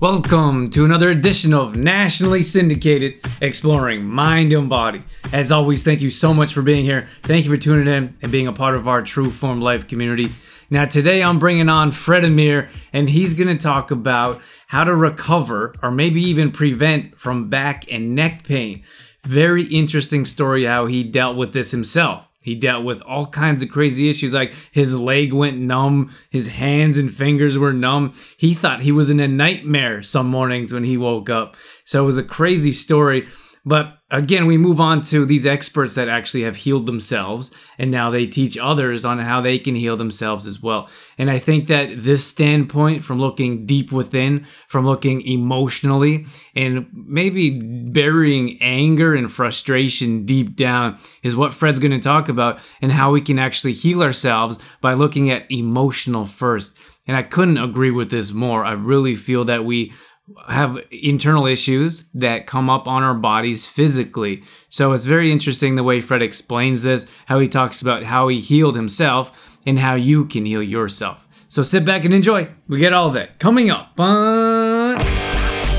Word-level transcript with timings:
Welcome 0.00 0.70
to 0.70 0.86
another 0.86 1.10
edition 1.10 1.52
of 1.52 1.76
nationally 1.76 2.42
syndicated 2.42 3.20
Exploring 3.42 4.02
Mind 4.02 4.50
and 4.54 4.66
Body. 4.66 5.02
As 5.30 5.52
always, 5.52 5.82
thank 5.82 6.00
you 6.00 6.08
so 6.08 6.32
much 6.32 6.54
for 6.54 6.62
being 6.62 6.86
here. 6.86 7.10
Thank 7.24 7.44
you 7.44 7.50
for 7.50 7.58
tuning 7.58 7.86
in 7.86 8.16
and 8.22 8.32
being 8.32 8.46
a 8.46 8.52
part 8.54 8.76
of 8.76 8.88
our 8.88 9.02
True 9.02 9.28
Form 9.28 9.60
Life 9.60 9.88
community. 9.88 10.30
Now, 10.70 10.86
today 10.86 11.22
I'm 11.22 11.38
bringing 11.38 11.68
on 11.68 11.90
Fred 11.90 12.24
Amir, 12.24 12.70
and 12.94 13.10
he's 13.10 13.34
going 13.34 13.54
to 13.54 13.62
talk 13.62 13.90
about 13.90 14.40
how 14.68 14.84
to 14.84 14.96
recover 14.96 15.74
or 15.82 15.90
maybe 15.90 16.22
even 16.22 16.50
prevent 16.50 17.20
from 17.20 17.50
back 17.50 17.84
and 17.92 18.14
neck 18.14 18.44
pain. 18.44 18.82
Very 19.24 19.64
interesting 19.64 20.24
story 20.24 20.64
how 20.64 20.86
he 20.86 21.04
dealt 21.04 21.36
with 21.36 21.52
this 21.52 21.72
himself. 21.72 22.24
He 22.42 22.54
dealt 22.54 22.84
with 22.84 23.02
all 23.02 23.26
kinds 23.26 23.62
of 23.62 23.70
crazy 23.70 24.08
issues, 24.08 24.32
like 24.32 24.54
his 24.72 24.94
leg 24.94 25.32
went 25.32 25.58
numb, 25.58 26.10
his 26.30 26.48
hands 26.48 26.96
and 26.96 27.14
fingers 27.14 27.58
were 27.58 27.72
numb. 27.72 28.14
He 28.36 28.54
thought 28.54 28.80
he 28.80 28.92
was 28.92 29.10
in 29.10 29.20
a 29.20 29.28
nightmare 29.28 30.02
some 30.02 30.28
mornings 30.28 30.72
when 30.72 30.84
he 30.84 30.96
woke 30.96 31.28
up. 31.28 31.56
So 31.84 32.02
it 32.02 32.06
was 32.06 32.18
a 32.18 32.22
crazy 32.22 32.72
story. 32.72 33.28
But 33.64 33.98
again, 34.10 34.46
we 34.46 34.56
move 34.56 34.80
on 34.80 35.02
to 35.02 35.26
these 35.26 35.44
experts 35.44 35.94
that 35.94 36.08
actually 36.08 36.44
have 36.44 36.56
healed 36.56 36.86
themselves, 36.86 37.52
and 37.76 37.90
now 37.90 38.08
they 38.08 38.26
teach 38.26 38.56
others 38.56 39.04
on 39.04 39.18
how 39.18 39.42
they 39.42 39.58
can 39.58 39.74
heal 39.74 39.98
themselves 39.98 40.46
as 40.46 40.62
well. 40.62 40.88
And 41.18 41.30
I 41.30 41.38
think 41.38 41.66
that 41.66 42.02
this 42.02 42.26
standpoint 42.26 43.04
from 43.04 43.20
looking 43.20 43.66
deep 43.66 43.92
within, 43.92 44.46
from 44.66 44.86
looking 44.86 45.20
emotionally, 45.22 46.24
and 46.56 46.86
maybe 46.92 47.60
burying 47.90 48.56
anger 48.62 49.14
and 49.14 49.30
frustration 49.30 50.24
deep 50.24 50.56
down 50.56 50.98
is 51.22 51.36
what 51.36 51.52
Fred's 51.52 51.78
going 51.78 51.90
to 51.90 51.98
talk 51.98 52.30
about, 52.30 52.60
and 52.80 52.92
how 52.92 53.12
we 53.12 53.20
can 53.20 53.38
actually 53.38 53.74
heal 53.74 54.02
ourselves 54.02 54.58
by 54.80 54.94
looking 54.94 55.30
at 55.30 55.50
emotional 55.52 56.24
first. 56.26 56.78
And 57.06 57.16
I 57.16 57.22
couldn't 57.22 57.58
agree 57.58 57.90
with 57.90 58.10
this 58.10 58.32
more. 58.32 58.64
I 58.64 58.72
really 58.72 59.16
feel 59.16 59.44
that 59.46 59.64
we 59.64 59.92
have 60.48 60.78
internal 60.90 61.46
issues 61.46 62.04
that 62.14 62.46
come 62.46 62.70
up 62.70 62.86
on 62.88 63.02
our 63.02 63.14
bodies 63.14 63.66
physically. 63.66 64.42
So 64.68 64.92
it's 64.92 65.04
very 65.04 65.32
interesting 65.32 65.76
the 65.76 65.82
way 65.82 66.00
Fred 66.00 66.22
explains 66.22 66.82
this, 66.82 67.06
how 67.26 67.38
he 67.38 67.48
talks 67.48 67.82
about 67.82 68.04
how 68.04 68.28
he 68.28 68.40
healed 68.40 68.76
himself 68.76 69.32
and 69.66 69.78
how 69.78 69.94
you 69.94 70.24
can 70.24 70.46
heal 70.46 70.62
yourself. 70.62 71.26
So 71.48 71.62
sit 71.62 71.84
back 71.84 72.04
and 72.04 72.14
enjoy. 72.14 72.48
We 72.68 72.78
get 72.78 72.92
all 72.92 73.08
of 73.08 73.14
that 73.14 73.38
coming 73.38 73.70
up. 73.70 73.96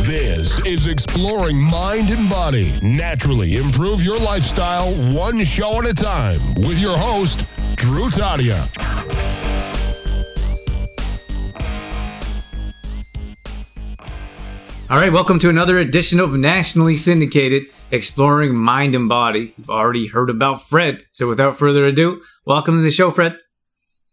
This 0.06 0.60
is 0.66 0.88
Exploring 0.88 1.62
Mind 1.62 2.10
and 2.10 2.30
Body. 2.30 2.78
Naturally 2.82 3.56
improve 3.56 4.04
your 4.04 4.18
lifestyle 4.18 4.92
one 5.14 5.44
show 5.44 5.80
at 5.80 5.86
a 5.86 5.94
time 5.94 6.56
with 6.56 6.78
your 6.78 6.98
host, 6.98 7.46
Drew 7.76 8.10
Tadia. 8.10 8.91
All 14.92 14.98
right, 14.98 15.14
welcome 15.14 15.40
to 15.40 15.48
another 15.48 15.78
edition 15.78 16.20
of 16.20 16.34
nationally 16.34 16.98
syndicated 16.98 17.68
Exploring 17.92 18.58
Mind 18.58 18.94
and 18.94 19.08
Body. 19.08 19.54
You've 19.58 19.70
already 19.70 20.08
heard 20.08 20.30
about 20.30 20.64
Fred, 20.64 21.06
so 21.14 21.30
without 21.30 21.58
further 21.58 21.86
ado, 21.86 22.22
welcome 22.46 22.76
to 22.76 22.82
the 22.82 22.92
show, 22.92 23.10
Fred. 23.10 23.38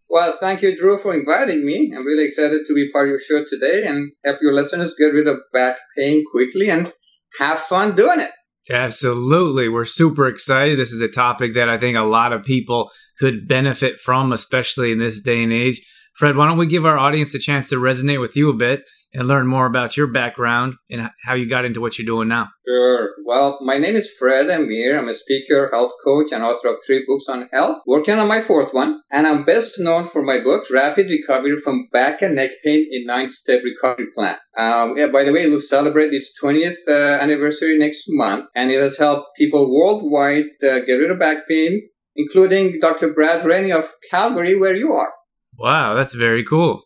Well, 0.09 0.37
thank 0.39 0.61
you, 0.61 0.77
Drew, 0.77 0.97
for 0.97 1.13
inviting 1.13 1.65
me. 1.65 1.91
I'm 1.93 2.05
really 2.05 2.23
excited 2.23 2.61
to 2.65 2.73
be 2.73 2.89
part 2.93 3.07
of 3.07 3.09
your 3.09 3.19
show 3.19 3.43
today 3.45 3.85
and 3.87 4.13
help 4.23 4.39
your 4.41 4.53
listeners 4.53 4.95
get 4.97 5.07
rid 5.07 5.27
of 5.27 5.39
back 5.51 5.75
pain 5.97 6.23
quickly 6.31 6.69
and 6.69 6.93
have 7.37 7.59
fun 7.59 7.93
doing 7.93 8.21
it. 8.21 8.31
Absolutely. 8.71 9.67
We're 9.67 9.83
super 9.83 10.29
excited. 10.29 10.79
This 10.79 10.93
is 10.93 11.01
a 11.01 11.09
topic 11.09 11.55
that 11.55 11.67
I 11.67 11.77
think 11.77 11.97
a 11.97 12.03
lot 12.03 12.31
of 12.31 12.45
people 12.45 12.89
could 13.19 13.49
benefit 13.49 13.99
from, 13.99 14.31
especially 14.31 14.93
in 14.93 14.99
this 14.99 15.19
day 15.19 15.43
and 15.43 15.51
age. 15.51 15.85
Fred, 16.19 16.35
why 16.35 16.49
don't 16.49 16.57
we 16.57 16.65
give 16.65 16.85
our 16.85 16.97
audience 16.97 17.33
a 17.33 17.39
chance 17.39 17.69
to 17.69 17.77
resonate 17.77 18.19
with 18.19 18.35
you 18.35 18.49
a 18.49 18.53
bit 18.53 18.83
and 19.13 19.25
learn 19.25 19.47
more 19.47 19.65
about 19.65 19.95
your 19.95 20.07
background 20.07 20.75
and 20.91 21.09
how 21.23 21.33
you 21.33 21.47
got 21.47 21.63
into 21.63 21.79
what 21.79 21.97
you're 21.97 22.05
doing 22.05 22.27
now. 22.27 22.49
Sure. 22.67 23.11
Well, 23.25 23.57
my 23.61 23.77
name 23.77 23.95
is 23.95 24.11
Fred 24.19 24.49
Amir. 24.49 24.99
I'm 24.99 25.07
a 25.07 25.13
speaker, 25.13 25.69
health 25.71 25.93
coach, 26.03 26.33
and 26.33 26.43
author 26.43 26.73
of 26.73 26.79
three 26.85 27.05
books 27.07 27.29
on 27.29 27.47
health, 27.53 27.83
working 27.87 28.19
on 28.19 28.27
my 28.27 28.41
fourth 28.41 28.73
one. 28.73 28.99
And 29.09 29.25
I'm 29.25 29.45
best 29.45 29.79
known 29.79 30.07
for 30.09 30.21
my 30.21 30.41
book, 30.41 30.69
Rapid 30.69 31.09
Recovery 31.09 31.55
from 31.55 31.87
Back 31.93 32.21
and 32.21 32.35
Neck 32.35 32.51
Pain 32.65 32.85
in 32.91 33.05
Nine 33.05 33.29
Step 33.29 33.61
Recovery 33.63 34.07
Plan. 34.13 34.35
Um, 34.57 34.97
yeah, 34.97 35.07
by 35.07 35.23
the 35.23 35.31
way, 35.31 35.47
we'll 35.47 35.61
celebrate 35.61 36.13
its 36.13 36.33
20th 36.43 36.85
uh, 36.85 37.23
anniversary 37.23 37.77
next 37.79 38.07
month, 38.09 38.45
and 38.55 38.69
it 38.71 38.81
has 38.81 38.97
helped 38.97 39.37
people 39.37 39.73
worldwide 39.73 40.47
uh, 40.61 40.79
get 40.79 40.95
rid 40.95 41.11
of 41.11 41.17
back 41.17 41.47
pain, 41.47 41.87
including 42.17 42.81
Dr. 42.81 43.13
Brad 43.13 43.45
Rennie 43.45 43.71
of 43.71 43.89
Calgary, 44.11 44.55
where 44.59 44.75
you 44.75 44.91
are. 44.91 45.13
Wow, 45.59 45.93
that's 45.93 46.13
very 46.13 46.45
cool. 46.45 46.83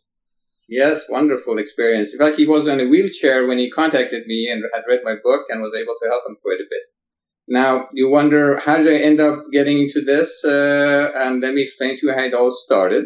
Yes, 0.68 1.08
wonderful 1.08 1.60
experience. 1.60 2.14
In 2.14 2.20
fact, 2.20 2.38
he 2.38 2.48
was 2.48 2.68
in 2.68 2.80
a 2.80 2.88
wheelchair 2.88 3.46
when 3.46 3.60
he 3.60 3.70
contacted 3.70 4.26
me 4.26 4.50
and 4.50 4.64
had 4.74 4.84
read 4.90 5.02
my 5.04 5.16
book 5.24 5.46
and 5.50 5.62
was 5.62 5.76
able 5.76 5.96
to 6.02 6.10
help 6.10 6.24
him 6.28 6.38
quite 6.42 6.60
a 6.60 6.70
bit. 6.70 6.82
Now, 7.48 7.90
you 7.94 8.10
wonder, 8.10 8.58
how 8.58 8.78
did 8.78 8.88
I 8.88 9.04
end 9.04 9.20
up 9.20 9.44
getting 9.52 9.84
into 9.84 10.02
this? 10.02 10.44
Uh, 10.44 11.12
and 11.16 11.42
let 11.42 11.54
me 11.54 11.62
explain 11.62 12.00
to 12.00 12.08
you 12.08 12.14
how 12.14 12.24
it 12.24 12.34
all 12.34 12.50
started. 12.50 13.06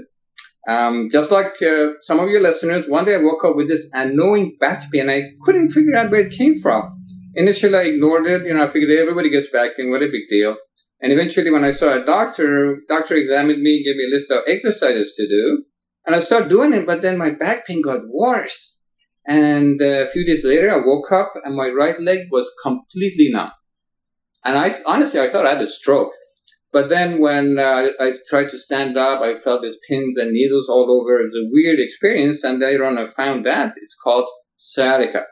Um, 0.68 1.10
just 1.12 1.32
like 1.32 1.62
uh, 1.62 1.94
some 2.02 2.20
of 2.20 2.30
your 2.30 2.42
listeners, 2.42 2.88
one 2.88 3.06
day 3.06 3.16
I 3.16 3.20
woke 3.20 3.44
up 3.44 3.56
with 3.56 3.68
this 3.68 3.90
annoying 3.94 4.58
back 4.60 4.92
pain. 4.92 5.10
I 5.10 5.32
couldn't 5.42 5.72
figure 5.72 5.96
out 5.98 6.12
where 6.12 6.22
it 6.22 6.34
came 6.34 6.58
from. 6.58 7.04
Initially, 7.36 7.76
I 7.76 7.84
ignored 7.84 8.28
it. 8.28 8.46
You 8.46 8.54
know, 8.54 8.64
I 8.64 8.68
figured 8.68 8.92
everybody 8.92 9.30
gets 9.30 9.50
back 9.50 9.76
pain. 9.76 9.90
What 9.90 10.04
a 10.04 10.08
big 10.08 10.30
deal. 10.30 10.56
And 11.02 11.13
eventually, 11.13 11.52
when 11.52 11.63
I 11.63 11.72
saw 11.72 11.94
a 11.94 12.06
doctor, 12.06 12.81
doctor 12.88 13.16
examined 13.16 13.62
me, 13.62 13.84
gave 13.84 13.96
me 13.96 14.06
a 14.06 14.13
list 14.13 14.31
of 14.31 14.44
exercises 14.47 15.13
to 15.16 15.28
do. 15.28 15.63
And 16.06 16.16
I 16.16 16.19
started 16.19 16.50
doing 16.50 16.74
it, 16.74 16.88
but 16.88 17.02
then 17.02 17.18
my 17.18 17.31
back 17.31 17.68
pain 17.68 17.81
got 17.81 18.02
worse. 18.08 18.80
And 19.28 19.81
uh, 19.81 20.06
a 20.06 20.07
few 20.07 20.25
days 20.25 20.44
later, 20.44 20.72
I 20.72 20.78
woke 20.78 21.12
up 21.12 21.34
and 21.44 21.56
my 21.56 21.68
right 21.68 22.00
leg 22.00 22.30
was 22.31 22.50
completely 22.63 23.30
numb. 23.30 23.52
And 24.44 24.57
I 24.57 24.74
honestly, 24.86 25.19
I 25.19 25.28
thought 25.28 25.46
I 25.46 25.53
had 25.53 25.62
a 25.62 25.68
stroke. 25.68 26.13
But 26.72 26.90
then 26.90 27.19
when 27.19 27.59
uh, 27.59 27.88
I 28.00 28.13
tried 28.30 28.50
to 28.52 28.57
stand 28.57 28.97
up, 28.97 29.22
I 29.22 29.40
felt 29.40 29.62
these 29.62 29.80
pins 29.88 30.18
and 30.18 30.31
needles 30.31 30.69
all 30.69 30.90
over. 30.90 31.19
It 31.19 31.25
was 31.25 31.36
a 31.36 31.50
weird 31.52 31.80
experience. 31.80 32.44
And 32.44 32.59
later 32.59 32.86
on, 32.86 32.97
I 32.97 33.06
found 33.06 33.46
that 33.46 33.74
it's 33.75 33.96
called 33.96 34.30
sciatica. 34.57 35.25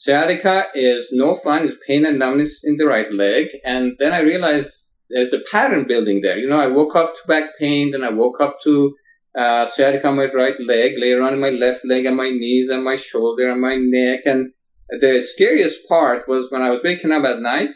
Sciatica 0.00 0.66
is 0.76 1.08
no 1.10 1.34
fun. 1.34 1.64
It's 1.64 1.76
pain 1.84 2.06
and 2.06 2.20
numbness 2.20 2.62
in 2.62 2.76
the 2.76 2.86
right 2.86 3.12
leg. 3.12 3.48
And 3.64 3.96
then 3.98 4.12
I 4.12 4.20
realized 4.20 4.94
there's 5.10 5.32
a 5.32 5.40
pattern 5.50 5.88
building 5.88 6.20
there. 6.22 6.38
You 6.38 6.48
know, 6.48 6.60
I 6.60 6.68
woke 6.68 6.94
up 6.94 7.16
to 7.16 7.26
back 7.26 7.58
pain, 7.58 7.90
then 7.90 8.04
I 8.04 8.10
woke 8.10 8.40
up 8.40 8.58
to 8.62 8.94
uh, 9.36 9.66
sciatica 9.66 10.06
on 10.06 10.16
my 10.16 10.30
right 10.32 10.54
leg, 10.60 10.92
later 10.96 11.24
on 11.24 11.40
my 11.40 11.50
left 11.50 11.84
leg 11.84 12.06
and 12.06 12.16
my 12.16 12.30
knees 12.30 12.68
and 12.68 12.84
my 12.84 12.94
shoulder 12.94 13.50
and 13.50 13.60
my 13.60 13.74
neck. 13.74 14.20
And 14.24 14.52
the 14.88 15.20
scariest 15.20 15.88
part 15.88 16.28
was 16.28 16.48
when 16.52 16.62
I 16.62 16.70
was 16.70 16.80
waking 16.84 17.10
up 17.10 17.24
at 17.24 17.40
night 17.40 17.70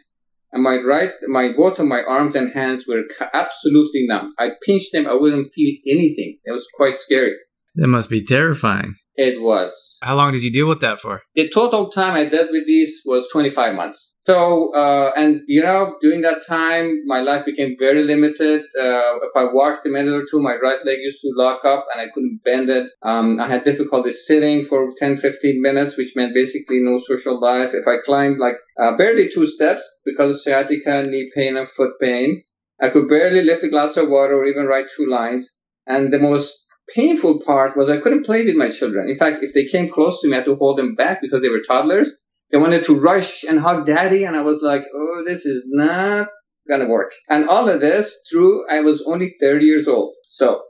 and 0.53 0.63
my 0.63 0.77
right, 0.77 1.11
my 1.27 1.53
both 1.57 1.81
of 1.81 1.89
my 1.89 2.05
arms 2.05 2.37
and 2.37 2.53
hands 2.53 2.87
were 2.87 3.03
absolutely 3.35 4.07
numb. 4.07 4.31
I 4.39 4.51
pinched 4.65 4.93
them, 4.93 5.09
I 5.09 5.15
wouldn't 5.15 5.53
feel 5.53 5.75
anything. 5.89 6.39
It 6.45 6.53
was 6.53 6.69
quite 6.73 6.99
scary. 6.99 7.35
That 7.75 7.89
must 7.89 8.09
be 8.09 8.25
terrifying. 8.25 8.95
It 9.17 9.43
was. 9.43 9.99
How 10.03 10.17
long 10.17 10.33
did 10.33 10.43
you 10.43 10.51
deal 10.51 10.69
with 10.69 10.81
that 10.81 10.99
for? 10.99 11.21
The 11.35 11.51
total 11.51 11.91
time 11.91 12.15
I 12.15 12.25
dealt 12.25 12.51
with 12.51 12.67
these 12.67 13.03
was 13.05 13.29
25 13.31 13.75
months. 13.75 14.15
So, 14.25 14.73
uh, 14.75 15.11
and 15.17 15.43
you 15.49 15.63
know, 15.63 15.97
during 16.01 16.21
that 16.23 16.47
time, 16.47 17.03
my 17.07 17.21
life 17.21 17.45
became 17.45 17.77
very 17.79 18.05
limited. 18.05 18.63
Uh, 18.79 19.19
if 19.21 19.37
I 19.37 19.45
walked 19.53 19.85
a 19.85 19.91
minute 19.91 20.15
or 20.15 20.25
two, 20.31 20.41
my 20.41 20.57
right 20.63 20.79
leg 20.85 20.99
used 21.03 21.21
to 21.23 21.33
lock 21.35 21.65
up 21.65 21.87
and 21.93 22.01
I 22.01 22.07
couldn't 22.15 22.41
bend 22.45 22.71
it. 22.71 22.89
Um, 23.03 23.41
I 23.41 23.49
had 23.49 23.65
difficulty 23.65 24.13
sitting 24.13 24.65
for 24.65 24.93
10, 24.97 25.19
15 25.19 25.61
minutes, 25.61 25.99
which 25.99 26.15
meant 26.15 26.35
basically 26.35 26.81
no 26.81 26.99
social 26.99 27.41
life. 27.41 27.71
If 27.75 27.89
I 27.89 27.97
climbed 28.05 28.39
like 28.39 28.57
uh, 28.79 28.97
barely 28.97 29.29
two 29.29 29.47
steps 29.47 29.83
because 30.05 30.31
of 30.31 30.41
sciatica, 30.41 31.03
knee 31.03 31.31
pain, 31.35 31.57
and 31.57 31.69
foot 31.69 31.95
pain, 32.01 32.45
I 32.81 32.89
could 32.91 33.09
barely 33.09 33.43
lift 33.43 33.65
a 33.65 33.69
glass 33.69 33.97
of 33.97 34.09
water 34.09 34.35
or 34.35 34.47
even 34.47 34.67
write 34.67 34.87
two 34.97 35.07
lines. 35.07 35.55
And 35.87 36.13
the 36.13 36.21
most 36.21 36.65
painful 36.95 37.41
part 37.45 37.77
was 37.77 37.89
I 37.89 37.99
couldn't 37.99 38.27
play 38.27 38.45
with 38.45 38.57
my 38.57 38.71
children. 38.71 39.09
In 39.09 39.19
fact, 39.19 39.43
if 39.43 39.55
they 39.55 39.65
came 39.65 39.89
close 39.89 40.21
to 40.21 40.29
me, 40.29 40.35
I 40.35 40.39
had 40.39 40.47
to 40.47 40.57
hold 40.57 40.79
them 40.79 40.95
back 40.95 41.21
because 41.21 41.43
they 41.43 41.49
were 41.49 41.63
toddlers. 41.67 42.11
They 42.51 42.59
wanted 42.59 42.85
to 42.85 42.99
rush 42.99 43.45
and 43.45 43.59
hug 43.61 43.87
daddy, 43.87 44.25
and 44.25 44.37
I 44.37 44.43
was 44.43 44.61
like, 44.63 44.85
oh, 44.95 45.23
this 45.25 45.47
is 45.47 45.63
not 45.67 46.29
gonna 46.69 46.89
work. 46.89 47.13
And 47.29 47.49
all 47.49 47.69
of 47.69 47.81
this 47.81 48.19
through 48.31 48.69
I 48.69 48.81
was 48.81 49.03
only 49.07 49.31
30 49.41 49.65
years 49.65 49.89
old. 49.89 50.15
So 50.27 50.63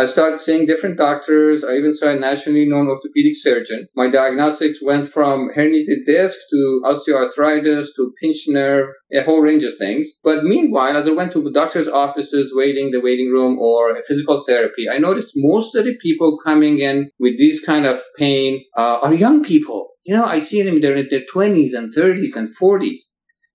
I 0.00 0.06
started 0.06 0.40
seeing 0.40 0.64
different 0.64 0.96
doctors. 0.96 1.62
I 1.62 1.76
even 1.76 1.94
saw 1.94 2.08
a 2.08 2.18
nationally 2.18 2.64
known 2.64 2.88
orthopedic 2.88 3.34
surgeon. 3.36 3.86
My 3.94 4.08
diagnostics 4.08 4.82
went 4.82 5.10
from 5.10 5.50
herniated 5.54 6.06
disc 6.06 6.38
to 6.52 6.82
osteoarthritis 6.86 7.88
to 7.96 8.14
pinched 8.18 8.48
nerve, 8.48 8.88
a 9.12 9.22
whole 9.22 9.42
range 9.42 9.62
of 9.62 9.76
things. 9.76 10.18
But 10.24 10.42
meanwhile, 10.42 10.96
as 10.96 11.06
I 11.06 11.10
went 11.10 11.32
to 11.32 11.42
the 11.42 11.52
doctor's 11.52 11.86
offices, 11.86 12.50
waiting 12.54 12.92
the 12.92 13.02
waiting 13.02 13.28
room 13.30 13.58
or 13.58 14.02
physical 14.08 14.42
therapy, 14.42 14.88
I 14.88 14.96
noticed 14.96 15.32
most 15.36 15.74
of 15.74 15.84
the 15.84 15.98
people 15.98 16.38
coming 16.42 16.78
in 16.78 17.10
with 17.18 17.36
these 17.36 17.60
kind 17.60 17.84
of 17.84 18.00
pain 18.16 18.64
uh, 18.78 19.00
are 19.02 19.12
young 19.12 19.42
people. 19.42 19.90
You 20.04 20.16
know, 20.16 20.24
I 20.24 20.40
see 20.40 20.62
them 20.62 20.80
they're 20.80 20.96
in 20.96 21.08
their 21.10 21.26
20s 21.30 21.74
and 21.74 21.94
30s 21.94 22.36
and 22.36 22.56
40s. 22.56 23.00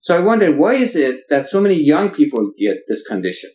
So 0.01 0.15
I 0.15 0.19
wondered, 0.19 0.59
why 0.59 0.75
is 0.75 0.95
it 0.95 1.21
that 1.29 1.49
so 1.49 1.59
many 1.59 1.73
young 1.73 2.11
people 2.11 2.51
get 2.55 2.77
this 2.87 3.01
condition? 3.01 3.49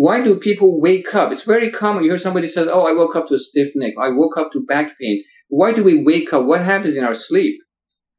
Why 0.00 0.22
do 0.22 0.36
people 0.36 0.80
wake 0.80 1.14
up? 1.14 1.30
It's 1.30 1.42
very 1.42 1.70
common. 1.70 2.04
You 2.04 2.10
hear 2.12 2.16
somebody 2.16 2.48
says, 2.48 2.68
Oh, 2.72 2.86
I 2.86 2.92
woke 2.92 3.16
up 3.16 3.28
to 3.28 3.34
a 3.34 3.38
stiff 3.38 3.72
neck. 3.74 3.92
I 4.00 4.08
woke 4.08 4.38
up 4.38 4.50
to 4.52 4.64
back 4.64 4.98
pain. 4.98 5.22
Why 5.48 5.74
do 5.74 5.84
we 5.84 6.02
wake 6.02 6.32
up? 6.32 6.46
What 6.46 6.62
happens 6.62 6.96
in 6.96 7.04
our 7.04 7.12
sleep? 7.12 7.60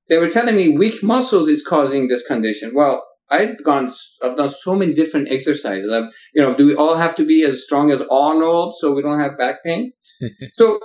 They 0.07 0.19
were 0.19 0.29
telling 0.29 0.55
me 0.55 0.77
weak 0.77 1.01
muscles 1.01 1.49
is 1.49 1.65
causing 1.65 2.07
this 2.07 2.23
condition. 2.27 2.73
Well, 2.75 3.03
I've 3.31 3.63
gone, 3.63 3.89
I've 4.21 4.37
done 4.37 4.49
so 4.49 4.75
many 4.75 4.93
different 4.93 5.29
exercises. 5.31 5.91
I've, 5.91 6.11
you 6.35 6.43
know, 6.43 6.55
do 6.55 6.67
we 6.67 6.75
all 6.75 6.95
have 6.95 7.15
to 7.15 7.25
be 7.25 7.43
as 7.45 7.63
strong 7.63 7.89
as 7.89 8.03
Arnold 8.11 8.75
so 8.77 8.93
we 8.93 9.01
don't 9.01 9.19
have 9.19 9.39
back 9.39 9.63
pain? 9.65 9.91
so 10.53 10.79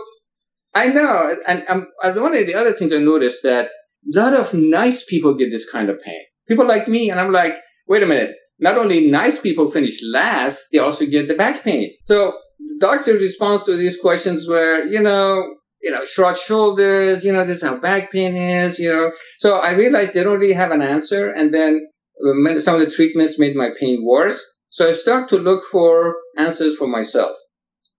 I 0.75 0.89
know, 0.89 1.37
and, 1.47 1.63
and 1.69 1.87
one 2.23 2.35
of 2.35 2.47
the 2.47 2.55
other 2.55 2.73
things 2.73 2.95
I 2.95 3.01
noticed 3.01 3.43
that 3.43 3.67
a 3.67 4.19
lot 4.19 4.33
of 4.33 4.55
nice 4.55 5.05
people 5.05 5.35
get 5.35 5.51
this 5.51 5.71
kind 5.71 5.91
of 5.91 6.01
pain. 6.01 6.23
People 6.49 6.67
like 6.67 6.89
me, 6.89 7.11
and 7.11 7.21
I'm 7.21 7.33
like, 7.33 7.55
wait 7.87 8.03
a 8.03 8.07
minute, 8.07 8.35
not 8.59 8.79
only 8.79 9.11
nice 9.11 9.41
people 9.41 9.71
finish 9.71 10.01
last, 10.03 10.65
they 10.73 10.79
also 10.79 11.07
get 11.07 11.29
the 11.29 11.35
back 11.35 11.63
pain. 11.63 11.93
So 12.03 12.39
the 12.59 12.79
doctor's 12.79 13.21
response 13.21 13.65
to 13.65 13.77
these 13.77 14.01
questions 14.01 14.49
were, 14.49 14.85
you 14.85 15.01
know, 15.01 15.57
you 15.83 15.91
know, 15.91 16.05
short 16.05 16.39
shoulders, 16.39 17.25
you 17.25 17.33
know, 17.33 17.45
this 17.45 17.59
is 17.59 17.63
how 17.63 17.77
back 17.77 18.11
pain 18.11 18.35
is, 18.35 18.79
you 18.79 18.91
know. 18.93 19.13
So 19.39 19.59
I 19.59 19.73
realized 19.73 20.15
they 20.15 20.25
don't 20.25 20.41
really 20.41 20.55
have 20.55 20.71
an 20.71 20.83
answer. 20.83 21.31
And 21.31 21.53
then 21.53 21.87
uh, 22.25 22.59
some 22.59 22.75
of 22.77 22.81
the 22.81 22.91
treatments 22.91 23.39
made 23.39 23.55
my 23.55 23.71
pain 23.79 24.05
worse. 24.05 24.43
So 24.71 24.89
I 24.89 24.93
started 24.93 25.29
to 25.31 25.43
look 25.43 25.65
for 25.65 26.17
answers 26.37 26.77
for 26.77 26.89
myself 26.89 27.37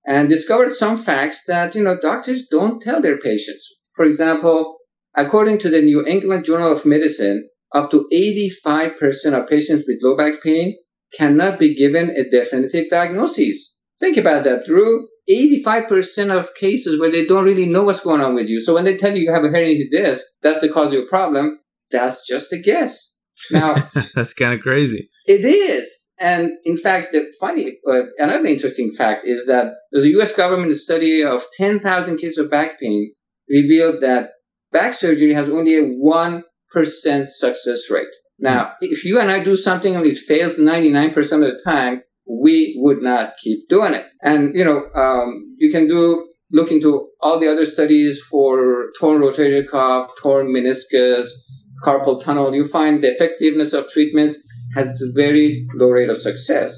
and 0.06 0.27
discovered 0.27 0.74
some 0.74 0.98
facts 0.98 1.44
that, 1.48 1.75
you 1.75 1.83
know, 1.83 1.98
doctors 2.01 2.48
don't 2.50 2.81
tell 2.81 3.01
their 3.01 3.19
patients. 3.19 3.75
For 3.95 4.06
example, 4.06 4.77
according 5.15 5.59
to 5.59 5.69
the 5.69 5.81
New 5.81 6.06
England 6.06 6.45
Journal 6.45 6.71
of 6.71 6.86
Medicine, 6.86 7.50
up 7.73 7.91
to 7.91 8.07
85% 8.13 9.33
of 9.33 9.47
patients 9.47 9.85
with 9.87 9.99
low 10.01 10.15
back 10.17 10.41
pain 10.41 10.75
cannot 11.15 11.59
be 11.59 11.75
given 11.75 12.09
a 12.09 12.29
definitive 12.29 12.89
diagnosis. 12.89 13.75
Think 13.99 14.17
about 14.17 14.43
that, 14.43 14.65
Drew. 14.65 15.07
85% 15.29 16.37
of 16.37 16.53
cases 16.55 16.99
where 16.99 17.11
they 17.11 17.25
don't 17.25 17.43
really 17.43 17.65
know 17.65 17.83
what's 17.83 17.99
going 17.99 18.21
on 18.21 18.35
with 18.35 18.47
you. 18.47 18.61
So 18.61 18.73
when 18.73 18.85
they 18.85 18.95
tell 18.95 19.15
you 19.15 19.23
you 19.23 19.33
have 19.33 19.43
a 19.43 19.49
herniated 19.49 19.91
disc, 19.91 20.23
that's 20.41 20.61
the 20.61 20.69
cause 20.69 20.87
of 20.87 20.93
your 20.93 21.07
problem. 21.07 21.59
That's 21.91 22.25
just 22.25 22.53
a 22.53 22.59
guess. 22.59 23.13
Now, 23.51 23.89
that's 24.15 24.33
kind 24.33 24.53
of 24.53 24.61
crazy. 24.61 25.09
It 25.25 25.43
is. 25.43 26.07
And 26.19 26.49
in 26.63 26.77
fact, 26.77 27.09
the 27.11 27.31
funny, 27.39 27.77
uh, 27.87 28.03
another 28.17 28.45
interesting 28.45 28.91
fact 28.91 29.27
is 29.27 29.45
that 29.47 29.73
there's 29.91 30.05
a 30.05 30.11
U.S. 30.11 30.35
government 30.35 30.75
study 30.75 31.23
of 31.23 31.43
10,000 31.57 32.17
cases 32.17 32.37
of 32.37 32.49
back 32.49 32.79
pain 32.79 33.13
revealed 33.49 34.01
that 34.01 34.31
back 34.71 34.93
surgery 34.93 35.33
has 35.33 35.49
only 35.49 35.77
a 35.77 35.83
one 35.83 36.31
percent 36.31 36.45
success 36.71 37.89
rate. 37.89 38.07
Now, 38.39 38.73
if 38.81 39.03
you 39.03 39.19
and 39.19 39.31
I 39.31 39.43
do 39.43 39.55
something 39.55 39.95
and 39.95 40.07
it 40.07 40.17
fails 40.17 40.57
99% 40.57 41.17
of 41.17 41.39
the 41.41 41.59
time, 41.63 42.03
we 42.29 42.75
would 42.77 43.01
not 43.01 43.37
keep 43.37 43.67
doing 43.69 43.93
it. 43.93 44.05
And, 44.21 44.53
you 44.53 44.63
know, 44.63 44.83
um, 44.95 45.55
you 45.57 45.71
can 45.71 45.87
do, 45.87 46.27
look 46.51 46.71
into 46.71 47.09
all 47.21 47.39
the 47.39 47.51
other 47.51 47.65
studies 47.65 48.21
for 48.21 48.91
torn 48.99 49.21
rotator 49.21 49.67
cuff, 49.67 50.11
torn 50.21 50.47
meniscus, 50.47 51.29
carpal 51.83 52.21
tunnel. 52.21 52.53
You 52.53 52.67
find 52.67 53.03
the 53.03 53.09
effectiveness 53.09 53.73
of 53.73 53.89
treatments 53.89 54.37
has 54.75 55.01
a 55.01 55.11
very 55.13 55.67
low 55.73 55.87
rate 55.87 56.09
of 56.09 56.21
success. 56.21 56.77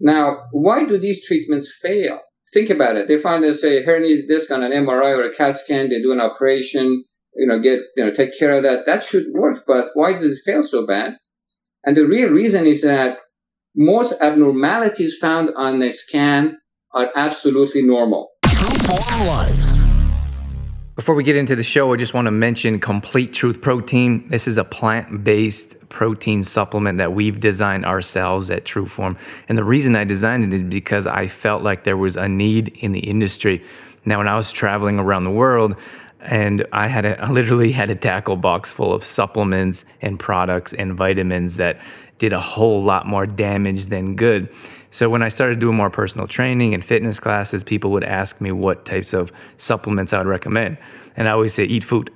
Now, 0.00 0.44
why 0.52 0.84
do 0.84 0.98
these 0.98 1.26
treatments 1.26 1.72
fail? 1.80 2.20
Think 2.52 2.70
about 2.70 2.96
it. 2.96 3.08
They 3.08 3.16
find, 3.16 3.42
they 3.42 3.54
say, 3.54 3.84
herniated 3.84 4.28
disc 4.28 4.50
on 4.50 4.62
an 4.62 4.72
MRI 4.72 5.16
or 5.16 5.24
a 5.24 5.34
CAT 5.34 5.56
scan, 5.56 5.88
they 5.88 6.00
do 6.00 6.12
an 6.12 6.20
operation, 6.20 7.04
you 7.36 7.46
know, 7.46 7.58
get, 7.58 7.80
you 7.96 8.04
know, 8.04 8.12
take 8.12 8.38
care 8.38 8.56
of 8.56 8.62
that. 8.62 8.86
That 8.86 9.04
should 9.04 9.26
work, 9.32 9.64
but 9.66 9.86
why 9.94 10.12
did 10.12 10.30
it 10.30 10.38
fail 10.44 10.62
so 10.62 10.86
bad? 10.86 11.14
And 11.84 11.96
the 11.96 12.06
real 12.06 12.30
reason 12.30 12.66
is 12.66 12.82
that 12.82 13.18
most 13.74 14.14
abnormalities 14.20 15.16
found 15.20 15.50
on 15.56 15.82
a 15.82 15.90
scan 15.90 16.58
are 16.92 17.10
absolutely 17.14 17.82
normal. 17.82 18.30
Before 20.96 21.14
we 21.14 21.24
get 21.24 21.36
into 21.36 21.54
the 21.54 21.62
show, 21.62 21.92
I 21.92 21.96
just 21.98 22.14
want 22.14 22.24
to 22.24 22.30
mention 22.30 22.80
Complete 22.80 23.34
Truth 23.34 23.60
Protein. 23.60 24.26
This 24.30 24.48
is 24.48 24.56
a 24.56 24.64
plant 24.64 25.22
based 25.22 25.86
protein 25.90 26.42
supplement 26.42 26.96
that 26.96 27.12
we've 27.12 27.38
designed 27.38 27.84
ourselves 27.84 28.50
at 28.50 28.64
Trueform. 28.64 29.18
And 29.46 29.58
the 29.58 29.64
reason 29.64 29.94
I 29.94 30.04
designed 30.04 30.44
it 30.44 30.54
is 30.54 30.62
because 30.62 31.06
I 31.06 31.26
felt 31.26 31.62
like 31.62 31.84
there 31.84 31.98
was 31.98 32.16
a 32.16 32.30
need 32.30 32.68
in 32.78 32.92
the 32.92 33.00
industry. 33.00 33.62
Now, 34.06 34.18
when 34.18 34.28
I 34.28 34.36
was 34.36 34.52
traveling 34.52 34.98
around 34.98 35.24
the 35.24 35.30
world, 35.30 35.76
and 36.26 36.66
I 36.72 36.86
had 36.88 37.04
a, 37.04 37.20
I 37.24 37.30
literally 37.30 37.72
had 37.72 37.90
a 37.90 37.94
tackle 37.94 38.36
box 38.36 38.72
full 38.72 38.92
of 38.92 39.04
supplements 39.04 39.84
and 40.02 40.18
products 40.18 40.72
and 40.72 40.94
vitamins 40.94 41.56
that 41.56 41.80
did 42.18 42.32
a 42.32 42.40
whole 42.40 42.82
lot 42.82 43.06
more 43.06 43.26
damage 43.26 43.86
than 43.86 44.16
good. 44.16 44.54
So 44.90 45.10
when 45.10 45.22
I 45.22 45.28
started 45.28 45.58
doing 45.58 45.76
more 45.76 45.90
personal 45.90 46.26
training 46.26 46.72
and 46.72 46.84
fitness 46.84 47.20
classes, 47.20 47.62
people 47.62 47.90
would 47.90 48.04
ask 48.04 48.40
me 48.40 48.52
what 48.52 48.86
types 48.86 49.12
of 49.12 49.30
supplements 49.58 50.14
I 50.14 50.18
would 50.18 50.26
recommend. 50.26 50.78
And 51.16 51.28
I 51.28 51.32
always 51.32 51.54
say, 51.54 51.64
eat 51.64 51.82
food. 51.82 52.10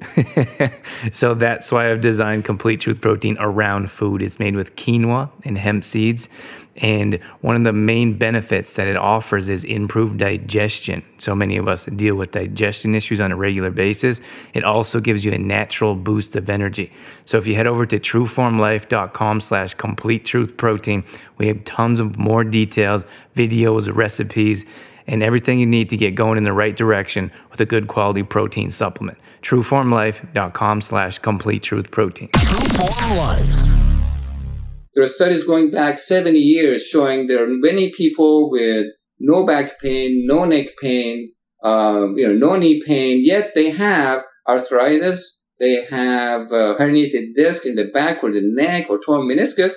so 1.13 1.35
that's 1.35 1.73
why 1.73 1.91
I've 1.91 2.01
designed 2.03 2.45
Complete 2.45 2.81
Truth 2.81 3.01
Protein 3.01 3.37
around 3.41 3.91
food. 3.91 4.23
It's 4.23 4.39
made 4.39 4.57
with 4.57 4.77
quinoa 4.77 5.31
and 5.45 5.57
hemp 5.57 5.85
seeds. 5.85 6.29
And 6.77 7.17
one 7.41 7.57
of 7.57 7.65
the 7.65 7.73
main 7.73 8.17
benefits 8.17 8.75
that 8.75 8.87
it 8.87 8.97
offers 8.97 9.49
is 9.49 9.65
improved 9.65 10.19
digestion. 10.19 11.03
So 11.19 11.35
many 11.35 11.57
of 11.57 11.69
us 11.69 11.87
deal 11.87 12.15
with 12.15 12.31
digestion 12.31 12.95
issues 12.95 13.21
on 13.21 13.33
a 13.33 13.37
regular 13.37 13.71
basis. 13.71 14.21
It 14.55 14.65
also 14.65 15.01
gives 15.01 15.25
you 15.25 15.33
a 15.33 15.39
natural 15.39 15.95
boost 15.95 16.37
of 16.37 16.49
energy. 16.49 16.93
So 17.27 17.39
if 17.39 17.47
you 17.47 17.55
head 17.55 17.67
over 17.67 17.85
to 17.87 17.99
trueformlife.com 17.99 19.41
slash 19.41 19.75
complete 19.75 20.25
truth 20.25 20.57
protein, 20.57 21.05
we 21.39 21.49
have 21.49 21.65
tons 21.65 22.01
of 22.01 22.19
more 22.19 22.45
details, 22.45 23.05
videos, 23.35 23.95
recipes, 23.95 24.65
and 25.07 25.23
everything 25.23 25.59
you 25.59 25.67
need 25.67 25.91
to 25.91 25.97
get 25.97 26.15
going 26.15 26.39
in 26.39 26.45
the 26.45 26.53
right 26.53 26.77
direction 26.77 27.33
with 27.51 27.61
a 27.61 27.67
good 27.67 27.89
quality 27.89 28.23
protein 28.23 28.71
supplement. 28.71 29.19
Trueformlife.com 29.43 30.81
slash 30.83 31.19
complete 31.19 31.63
truth 31.63 31.91
protein. 31.91 32.29
Trueform 32.29 33.17
Life. 33.17 33.80
There 34.95 35.05
are 35.05 35.09
studies 35.09 35.45
going 35.45 35.71
back 35.71 35.99
70 35.99 36.39
years 36.39 36.87
showing 36.87 37.27
there 37.27 37.45
are 37.45 37.49
many 37.49 37.93
people 37.93 38.51
with 38.51 38.87
no 39.21 39.45
back 39.45 39.81
pain, 39.81 40.25
no 40.27 40.45
neck 40.45 40.69
pain, 40.81 41.33
um, 41.63 42.15
you 42.17 42.27
know, 42.27 42.35
no 42.35 42.57
knee 42.57 42.81
pain, 42.85 43.23
yet 43.25 43.53
they 43.55 43.71
have 43.71 44.23
arthritis, 44.49 45.39
they 45.61 45.85
have 45.85 46.51
uh, 46.51 46.75
herniated 46.79 47.35
disc 47.37 47.67
in 47.67 47.77
the 47.77 47.91
back 47.93 48.25
or 48.25 48.33
the 48.33 48.41
neck 48.43 48.87
or 48.89 48.99
torn 48.99 49.29
meniscus. 49.29 49.75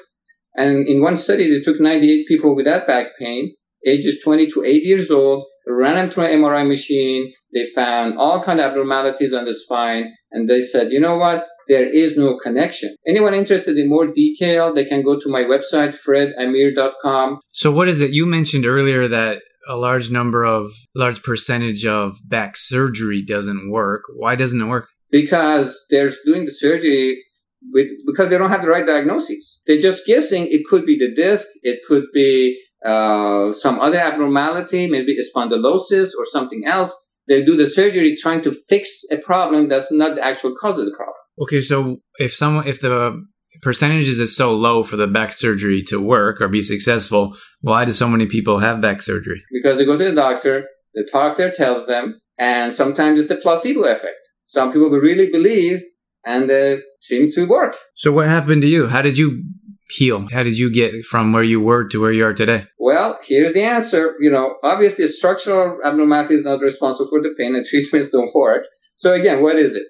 And 0.56 0.88
in 0.88 1.02
one 1.02 1.16
study, 1.16 1.50
they 1.50 1.62
took 1.62 1.80
98 1.80 2.28
people 2.28 2.56
with 2.56 2.66
that 2.66 2.88
back 2.88 3.08
pain, 3.20 3.56
ages 3.86 4.22
20 4.24 4.48
to 4.52 4.64
80 4.64 4.80
years 4.80 5.12
old, 5.12 5.46
ran 5.68 5.96
them 5.96 6.10
through 6.10 6.26
an 6.26 6.42
MRI 6.42 6.68
machine. 6.68 7.34
They 7.54 7.66
found 7.66 8.18
all 8.18 8.42
kind 8.42 8.60
of 8.60 8.72
abnormalities 8.72 9.34
on 9.34 9.46
the 9.46 9.54
spine, 9.54 10.14
and 10.32 10.50
they 10.50 10.62
said, 10.62 10.92
you 10.92 11.00
know 11.00 11.18
what? 11.18 11.48
There 11.68 11.88
is 11.88 12.18
no 12.18 12.38
connection. 12.38 12.96
Anyone 13.08 13.34
interested 13.34 13.78
in 13.78 13.90
more 13.90 14.08
detail, 14.08 14.74
they 14.74 14.86
can 14.86 15.04
go 15.04 15.20
to 15.20 15.30
my 15.30 15.42
website, 15.42 15.96
fredamir.com. 15.96 17.40
So, 17.52 17.72
what 17.72 17.88
is 17.88 18.02
it? 18.02 18.12
You 18.12 18.26
mentioned 18.26 18.66
earlier 18.66 19.08
that 19.08 19.42
a 19.68 19.76
large 19.76 20.10
number 20.10 20.44
of, 20.44 20.72
large 20.96 21.24
percentage 21.24 21.86
of 21.86 22.18
back 22.26 22.58
surgery 22.58 23.22
doesn't 23.22 23.72
work. 23.72 24.04
Why 24.16 24.36
doesn't 24.36 24.62
it 24.62 24.66
work? 24.66 24.90
Because 25.10 25.86
they're 25.90 26.12
doing 26.26 26.46
the 26.46 26.52
surgery 26.52 27.24
with, 27.72 27.92
because 28.06 28.30
they 28.30 28.38
don't 28.38 28.50
have 28.50 28.64
the 28.64 28.70
right 28.70 28.86
diagnosis. 28.86 29.62
They're 29.66 29.82
just 29.82 30.06
guessing 30.06 30.48
it 30.48 30.66
could 30.66 30.86
be 30.86 30.98
the 30.98 31.14
disc, 31.14 31.48
it 31.62 31.80
could 31.88 32.06
be 32.14 32.60
uh, 32.86 33.54
some 33.54 33.80
other 33.80 34.00
abnormality, 34.00 34.88
maybe 34.88 35.16
spondylosis 35.36 36.12
or 36.18 36.26
something 36.26 36.66
else. 36.66 37.00
They 37.28 37.46
do 37.46 37.56
the 37.56 37.68
surgery 37.68 38.18
trying 38.20 38.42
to 38.42 38.52
fix 38.52 39.04
a 39.10 39.18
problem 39.18 39.70
that's 39.70 39.92
not 39.92 40.16
the 40.16 40.26
actual 40.26 40.56
cause 40.60 40.78
of 40.78 40.86
the 40.86 40.96
problem. 40.96 41.16
Okay, 41.40 41.62
so 41.62 41.98
if 42.20 42.34
someone 42.34 42.68
if 42.68 42.82
the 42.82 43.24
percentages 43.62 44.20
is 44.20 44.36
so 44.36 44.54
low 44.54 44.84
for 44.84 44.98
the 44.98 45.08
back 45.08 45.34
surgery 45.34 45.84
to 45.88 46.00
work 46.00 46.42
or 46.42 46.48
be 46.48 46.62
successful, 46.62 47.36
why 47.62 47.86
do 47.86 47.94
so 47.94 48.08
many 48.08 48.26
people 48.26 48.60
have 48.60 48.82
back 48.82 49.02
surgery? 49.02 49.44
Because 49.52 49.78
they 49.78 49.86
go 49.86 49.98
to 49.98 50.04
the 50.04 50.14
doctor, 50.14 50.66
the 50.94 51.08
doctor 51.12 51.50
tells 51.52 51.86
them, 51.86 52.20
and 52.38 52.74
sometimes 52.74 53.20
it's 53.20 53.30
the 53.30 53.38
placebo 53.38 53.84
effect. 53.84 54.18
Some 54.46 54.72
people 54.72 54.90
will 54.90 55.00
really 55.00 55.30
believe 55.30 55.82
and 56.26 56.50
they 56.50 56.82
seem 57.02 57.32
to 57.32 57.46
work. 57.46 57.76
So 57.96 58.12
what 58.12 58.28
happened 58.28 58.62
to 58.62 58.68
you? 58.68 58.88
How 58.88 59.02
did 59.02 59.18
you 59.18 59.44
heal? 59.90 60.28
How 60.32 60.44
did 60.44 60.58
you 60.58 60.72
get 60.72 61.06
from 61.06 61.32
where 61.32 61.44
you 61.44 61.60
were 61.60 61.88
to 61.90 62.02
where 62.02 62.12
you 62.12 62.26
are 62.26 62.34
today? 62.34 62.66
Well, 62.80 63.20
here's 63.26 63.54
the 63.54 63.64
answer. 63.64 64.16
You 64.20 64.32
know, 64.32 64.56
obviously 64.64 65.08
structural 65.08 65.80
abnormality 65.84 66.36
is 66.36 66.44
not 66.44 66.62
responsible 66.62 67.10
for 67.10 67.22
the 67.22 67.36
pain 67.38 67.56
and 67.56 67.66
treatments 67.66 68.10
don't 68.10 68.34
work. 68.34 68.66
So 68.96 69.14
again, 69.14 69.42
what 69.42 69.58
is 69.58 69.76
it? 69.76 69.84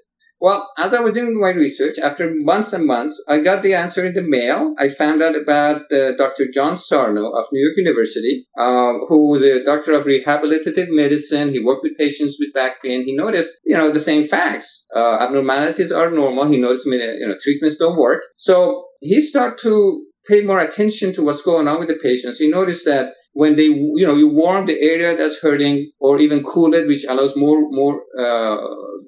Well, 0.43 0.69
as 0.77 0.93
I 0.93 0.99
was 0.99 1.13
doing 1.13 1.39
my 1.39 1.51
research, 1.51 1.97
after 1.97 2.33
months 2.35 2.73
and 2.73 2.85
months, 2.85 3.23
I 3.29 3.39
got 3.39 3.63
the 3.63 3.75
answer 3.75 4.05
in 4.05 4.13
the 4.13 4.21
mail. 4.21 4.75
I 4.77 4.89
found 4.89 5.23
out 5.23 5.37
about 5.37 5.89
uh, 5.89 6.17
Dr. 6.17 6.51
John 6.53 6.75
Sarno 6.75 7.29
of 7.29 7.45
New 7.53 7.63
York 7.65 7.77
University, 7.77 8.45
uh, 8.57 8.91
who 9.07 9.29
was 9.31 9.41
a 9.41 9.63
doctor 9.63 9.93
of 9.93 10.05
rehabilitative 10.05 10.89
medicine. 10.89 11.53
He 11.53 11.63
worked 11.63 11.83
with 11.83 11.97
patients 11.97 12.35
with 12.41 12.51
back 12.53 12.83
pain. 12.83 13.05
He 13.05 13.15
noticed, 13.15 13.53
you 13.63 13.77
know, 13.77 13.89
the 13.93 14.01
same 14.01 14.25
facts. 14.25 14.85
Uh, 14.93 15.15
abnormalities 15.21 15.93
are 15.93 16.11
normal. 16.11 16.51
He 16.51 16.59
noticed, 16.59 16.87
you 16.87 17.25
know, 17.25 17.35
treatments 17.41 17.77
don't 17.77 17.97
work. 17.97 18.23
So 18.35 18.87
he 18.99 19.21
started 19.21 19.59
to 19.61 20.05
pay 20.27 20.41
more 20.41 20.59
attention 20.59 21.13
to 21.13 21.23
what's 21.23 21.41
going 21.41 21.69
on 21.69 21.79
with 21.79 21.87
the 21.87 21.99
patients. 22.03 22.37
He 22.37 22.49
noticed 22.49 22.83
that 22.83 23.13
when 23.33 23.55
they, 23.55 23.65
you 23.65 24.05
know, 24.07 24.15
you 24.15 24.29
warm 24.29 24.65
the 24.65 24.79
area 24.79 25.17
that's 25.17 25.39
hurting 25.41 25.91
or 25.99 26.19
even 26.19 26.43
cool 26.43 26.73
it, 26.73 26.87
which 26.87 27.05
allows 27.05 27.35
more, 27.35 27.69
more, 27.69 28.01
uh, 28.19 28.57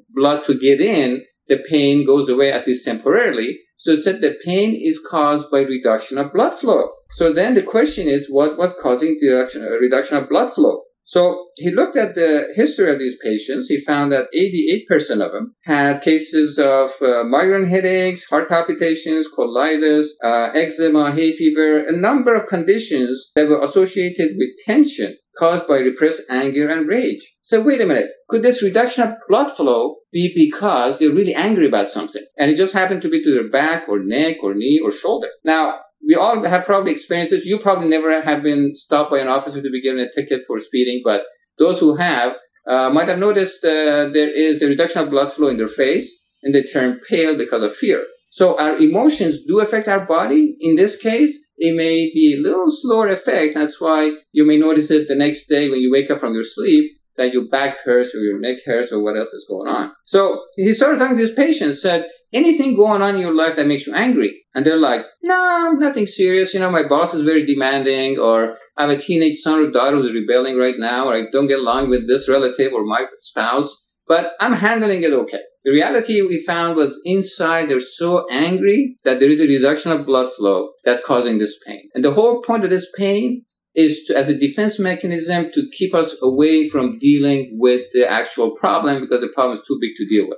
blood 0.09 0.43
to 0.45 0.57
get 0.59 0.81
in, 0.81 1.23
the 1.47 1.63
pain 1.69 2.05
goes 2.05 2.27
away 2.27 2.51
at 2.51 2.65
least 2.67 2.85
temporarily. 2.85 3.59
So 3.77 3.91
it 3.91 3.97
said 3.97 4.21
the 4.21 4.37
pain 4.43 4.79
is 4.81 4.99
caused 4.99 5.51
by 5.51 5.59
reduction 5.59 6.17
of 6.17 6.33
blood 6.33 6.53
flow. 6.53 6.89
So 7.11 7.31
then 7.33 7.53
the 7.53 7.61
question 7.61 8.07
is, 8.07 8.27
what 8.29 8.57
was 8.57 8.73
causing 8.81 9.17
the 9.21 9.27
reduction, 9.27 9.61
reduction 9.61 10.17
of 10.17 10.29
blood 10.29 10.53
flow? 10.53 10.81
So 11.05 11.49
he 11.55 11.69
looked 11.69 11.95
at 11.97 12.15
the 12.15 12.51
history 12.55 12.91
of 12.91 12.97
these 12.97 13.17
patients. 13.23 13.67
He 13.67 13.79
found 13.79 14.11
that 14.11 14.27
88% 14.35 15.23
of 15.23 15.31
them 15.31 15.55
had 15.63 16.01
cases 16.01 16.57
of 16.57 16.91
uh, 16.99 17.23
migraine 17.23 17.67
headaches, 17.67 18.27
heart 18.27 18.49
palpitations, 18.49 19.27
colitis, 19.31 20.07
uh, 20.23 20.49
eczema, 20.55 21.11
hay 21.11 21.31
fever, 21.31 21.85
a 21.87 21.95
number 21.95 22.35
of 22.35 22.47
conditions 22.47 23.31
that 23.35 23.47
were 23.47 23.61
associated 23.61 24.31
with 24.35 24.49
tension 24.65 25.15
caused 25.37 25.67
by 25.67 25.77
repressed 25.77 26.23
anger 26.29 26.69
and 26.69 26.87
rage. 26.87 27.35
So 27.41 27.61
wait 27.61 27.81
a 27.81 27.85
minute. 27.85 28.09
Could 28.29 28.41
this 28.41 28.63
reduction 28.63 29.03
of 29.03 29.15
blood 29.27 29.51
flow 29.51 29.97
be 30.11 30.31
because 30.33 30.97
they're 30.97 31.11
really 31.11 31.35
angry 31.35 31.67
about 31.67 31.89
something? 31.89 32.25
And 32.39 32.49
it 32.49 32.57
just 32.57 32.73
happened 32.73 33.03
to 33.03 33.09
be 33.09 33.21
to 33.21 33.31
their 33.31 33.49
back 33.49 33.87
or 33.89 33.99
neck 34.03 34.37
or 34.41 34.55
knee 34.55 34.79
or 34.83 34.91
shoulder. 34.91 35.27
Now, 35.43 35.81
we 36.07 36.15
all 36.15 36.43
have 36.43 36.65
probably 36.65 36.91
experienced 36.91 37.31
this. 37.31 37.45
You 37.45 37.59
probably 37.59 37.87
never 37.87 38.21
have 38.21 38.43
been 38.43 38.75
stopped 38.75 39.11
by 39.11 39.19
an 39.19 39.27
officer 39.27 39.61
to 39.61 39.69
be 39.69 39.81
given 39.81 39.99
a 39.99 40.11
ticket 40.11 40.45
for 40.45 40.59
speeding, 40.59 41.01
but 41.03 41.23
those 41.57 41.79
who 41.79 41.95
have 41.95 42.35
uh, 42.67 42.89
might 42.89 43.07
have 43.07 43.19
noticed 43.19 43.63
uh, 43.63 44.09
there 44.09 44.29
is 44.29 44.61
a 44.61 44.67
reduction 44.67 45.01
of 45.01 45.09
blood 45.09 45.31
flow 45.31 45.47
in 45.47 45.57
their 45.57 45.67
face 45.67 46.23
and 46.43 46.53
they 46.53 46.63
turn 46.63 46.99
pale 47.07 47.37
because 47.37 47.63
of 47.63 47.75
fear. 47.75 48.05
So 48.29 48.57
our 48.59 48.77
emotions 48.77 49.45
do 49.47 49.61
affect 49.61 49.87
our 49.87 50.05
body. 50.05 50.57
In 50.59 50.75
this 50.75 50.97
case, 50.97 51.47
it 51.57 51.75
may 51.75 52.11
be 52.13 52.35
a 52.35 52.41
little 52.41 52.69
slower 52.69 53.07
effect. 53.07 53.55
That's 53.55 53.79
why 53.79 54.11
you 54.33 54.45
may 54.45 54.57
notice 54.57 54.91
it 54.91 55.07
the 55.07 55.15
next 55.15 55.47
day 55.47 55.69
when 55.69 55.79
you 55.79 55.91
wake 55.91 56.11
up 56.11 56.19
from 56.19 56.33
your 56.33 56.43
sleep 56.43 56.91
that 57.17 57.31
your 57.31 57.47
back 57.47 57.77
hurts 57.83 58.13
or 58.13 58.19
your 58.19 58.39
neck 58.39 58.57
hurts 58.65 58.91
or 58.91 59.01
what 59.01 59.17
else 59.17 59.33
is 59.33 59.45
going 59.49 59.69
on. 59.69 59.93
So 60.05 60.43
he 60.55 60.73
started 60.73 60.99
talking 60.99 61.15
to 61.15 61.21
his 61.21 61.31
patients, 61.31 61.81
said, 61.81 62.09
anything 62.35 62.75
going 62.75 63.01
on 63.01 63.15
in 63.15 63.21
your 63.21 63.33
life 63.33 63.55
that 63.55 63.67
makes 63.67 63.87
you 63.87 63.95
angry? 63.95 64.43
And 64.53 64.65
they're 64.65 64.77
like, 64.77 65.05
no, 65.23 65.71
nothing 65.79 66.07
serious. 66.07 66.53
You 66.53 66.59
know, 66.59 66.69
my 66.69 66.87
boss 66.87 67.13
is 67.13 67.23
very 67.23 67.45
demanding 67.45 68.19
or 68.19 68.57
I 68.77 68.87
have 68.87 68.97
a 68.97 69.01
teenage 69.01 69.39
son 69.39 69.63
or 69.63 69.71
daughter 69.71 69.95
who's 69.95 70.13
rebelling 70.13 70.57
right 70.57 70.75
now 70.77 71.07
or 71.07 71.15
I 71.15 71.23
don't 71.31 71.47
get 71.47 71.59
along 71.59 71.89
with 71.89 72.07
this 72.07 72.29
relative 72.29 72.73
or 72.73 72.85
my 72.85 73.05
spouse, 73.17 73.89
but 74.07 74.33
I'm 74.39 74.53
handling 74.53 75.03
it 75.03 75.13
okay. 75.13 75.41
The 75.63 75.71
reality 75.71 76.21
we 76.21 76.43
found 76.45 76.75
was 76.75 77.01
inside 77.05 77.69
they're 77.69 77.79
so 77.79 78.27
angry 78.29 78.97
that 79.03 79.19
there 79.19 79.29
is 79.29 79.41
a 79.41 79.47
reduction 79.47 79.91
of 79.91 80.05
blood 80.05 80.31
flow 80.31 80.71
that's 80.83 81.03
causing 81.03 81.39
this 81.39 81.59
pain. 81.65 81.89
And 81.95 82.03
the 82.03 82.13
whole 82.13 82.43
point 82.43 82.63
of 82.63 82.69
this 82.69 82.91
pain 82.95 83.45
is 83.73 84.05
to, 84.05 84.17
as 84.17 84.29
a 84.29 84.37
defense 84.37 84.79
mechanism 84.79 85.51
to 85.53 85.69
keep 85.73 85.93
us 85.93 86.15
away 86.21 86.69
from 86.69 86.99
dealing 86.99 87.57
with 87.59 87.81
the 87.93 88.09
actual 88.09 88.51
problem 88.51 89.01
because 89.01 89.21
the 89.21 89.33
problem 89.33 89.57
is 89.57 89.65
too 89.67 89.77
big 89.81 89.95
to 89.97 90.07
deal 90.07 90.29
with. 90.29 90.37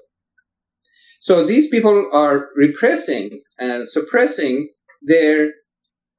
So 1.20 1.46
these 1.46 1.70
people 1.70 2.10
are 2.14 2.50
repressing 2.56 3.42
and 3.60 3.88
suppressing 3.88 4.70
their 5.02 5.50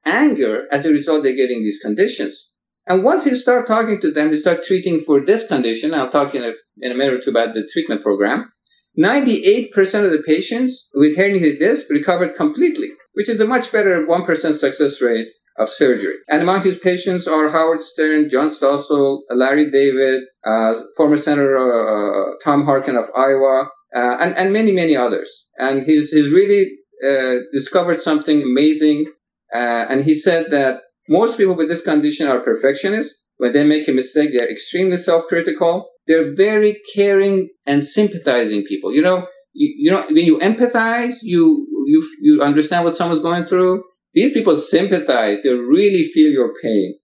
anger 0.05 0.67
as 0.71 0.85
a 0.85 0.91
result 0.91 1.23
they're 1.23 1.35
getting 1.35 1.63
these 1.63 1.79
conditions. 1.79 2.49
And 2.87 3.03
once 3.03 3.25
you 3.25 3.35
start 3.35 3.67
talking 3.67 4.01
to 4.01 4.11
them, 4.11 4.31
you 4.31 4.37
start 4.37 4.63
treating 4.63 5.01
for 5.01 5.23
this 5.23 5.47
condition. 5.47 5.93
I'll 5.93 6.09
talk 6.09 6.33
in 6.33 6.43
a, 6.43 6.53
in 6.81 6.91
a 6.91 6.95
minute 6.95 7.13
or 7.13 7.19
two 7.19 7.29
about 7.29 7.53
the 7.53 7.69
treatment 7.71 8.01
program. 8.01 8.51
98% 8.99 9.69
of 10.05 10.11
the 10.11 10.23
patients 10.25 10.89
with 10.93 11.15
herniated 11.15 11.59
disc 11.59 11.89
recovered 11.89 12.35
completely, 12.35 12.89
which 13.13 13.29
is 13.29 13.39
a 13.39 13.47
much 13.47 13.71
better 13.71 14.05
1% 14.05 14.53
success 14.55 15.01
rate 15.01 15.27
of 15.57 15.69
surgery. 15.69 16.15
And 16.27 16.41
among 16.41 16.63
his 16.63 16.77
patients 16.77 17.27
are 17.27 17.49
Howard 17.49 17.81
Stern, 17.81 18.29
John 18.29 18.49
Stossel, 18.49 19.19
Larry 19.29 19.69
David, 19.69 20.23
uh, 20.43 20.73
former 20.97 21.17
Senator 21.17 21.57
uh, 21.57 22.31
Tom 22.43 22.65
Harkin 22.65 22.95
of 22.95 23.05
Iowa, 23.15 23.69
uh, 23.95 24.17
and, 24.19 24.35
and 24.35 24.53
many, 24.53 24.71
many 24.71 24.95
others. 24.95 25.45
And 25.57 25.83
he's, 25.83 26.11
he's 26.11 26.31
really 26.31 26.71
uh, 27.05 27.43
discovered 27.53 28.01
something 28.01 28.41
amazing. 28.41 29.05
Uh, 29.53 29.85
and 29.89 30.03
he 30.03 30.15
said 30.15 30.51
that 30.51 30.81
most 31.07 31.37
people 31.37 31.55
with 31.55 31.69
this 31.69 31.81
condition 31.81 32.27
are 32.27 32.41
perfectionists. 32.41 33.25
When 33.37 33.53
they 33.53 33.63
make 33.63 33.87
a 33.87 33.93
mistake, 33.93 34.31
they're 34.33 34.51
extremely 34.51 34.97
self-critical. 34.97 35.89
They're 36.07 36.35
very 36.35 36.81
caring 36.93 37.49
and 37.65 37.83
sympathizing 37.83 38.63
people. 38.65 38.93
You 38.93 39.01
know, 39.01 39.27
you, 39.53 39.73
you 39.77 39.91
know, 39.91 40.03
when 40.07 40.25
you 40.25 40.39
empathize, 40.39 41.15
you, 41.21 41.67
you, 41.87 42.03
you 42.21 42.41
understand 42.41 42.85
what 42.85 42.97
someone's 42.97 43.21
going 43.21 43.45
through 43.45 43.83
these 44.13 44.33
people 44.33 44.55
sympathize. 44.55 45.41
They 45.43 45.49
really 45.49 46.05
feel 46.13 46.31
your 46.31 46.53
pain 46.61 46.95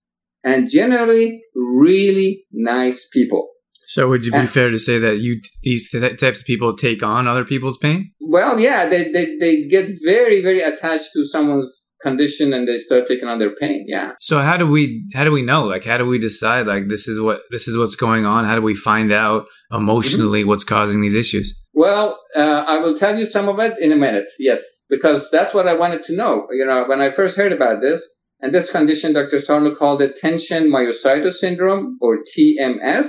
and 0.44 0.70
generally 0.70 1.44
really 1.56 2.46
nice 2.52 3.08
people. 3.12 3.50
So 3.88 4.10
would 4.10 4.26
you 4.26 4.32
be 4.32 4.38
and, 4.40 4.50
fair 4.50 4.70
to 4.70 4.80
say 4.80 5.00
that 5.00 5.18
you 5.20 5.42
these 5.64 5.90
types 5.92 6.40
of 6.40 6.46
people 6.46 6.76
take 6.76 7.04
on 7.04 7.28
other 7.28 7.46
people's 7.46 7.78
pain? 7.78 8.12
Well, 8.20 8.60
yeah, 8.60 8.88
they, 8.90 9.12
they, 9.12 9.38
they 9.38 9.68
get 9.68 9.90
very, 10.04 10.42
very 10.42 10.62
attached 10.62 11.10
to 11.14 11.26
someone's 11.26 11.94
condition 12.02 12.54
and 12.54 12.68
they 12.68 12.78
start 12.78 13.08
taking 13.08 13.28
on 13.28 13.40
their 13.40 13.56
pain. 13.56 13.86
Yeah. 13.88 14.12
So 14.20 14.42
how 14.42 14.58
do 14.58 14.70
we 14.70 15.06
how 15.14 15.24
do 15.24 15.32
we 15.32 15.42
know? 15.42 15.64
Like 15.64 15.84
how 15.84 15.98
do 15.98 16.06
we 16.06 16.20
decide 16.20 16.68
like 16.68 16.88
this 16.88 17.08
is 17.08 17.20
what 17.20 17.42
this 17.52 17.68
is 17.68 17.78
what's 17.78 17.96
going 17.96 18.26
on? 18.26 18.46
How 18.46 18.56
do 18.56 18.62
we 18.62 18.76
find 18.76 19.12
out 19.12 19.46
emotionally 19.72 20.42
mm-hmm. 20.42 20.50
what's 20.50 20.64
causing 20.64 21.02
these 21.02 21.16
issues? 21.16 21.60
Well, 21.74 22.20
uh, 22.36 22.64
I 22.68 22.78
will 22.80 22.96
tell 22.96 23.18
you 23.18 23.26
some 23.26 23.50
of 23.50 23.60
it 23.60 23.78
in 23.80 23.92
a 23.92 23.96
minute. 23.96 24.30
Yes, 24.40 24.62
because 24.90 25.30
that's 25.32 25.54
what 25.54 25.68
I 25.68 25.74
wanted 25.74 26.04
to 26.06 26.16
know. 26.16 26.48
You 26.52 26.66
know, 26.66 26.86
when 26.88 27.02
I 27.02 27.10
first 27.10 27.36
heard 27.36 27.52
about 27.52 27.82
this, 27.82 28.08
and 28.42 28.54
this 28.54 28.72
condition, 28.72 29.14
Dr. 29.14 29.40
Sarno 29.40 29.74
called 29.74 30.02
it 30.02 30.18
tension 30.18 30.72
myositis 30.72 31.34
syndrome 31.34 31.98
or 32.02 32.20
TMS, 32.20 33.08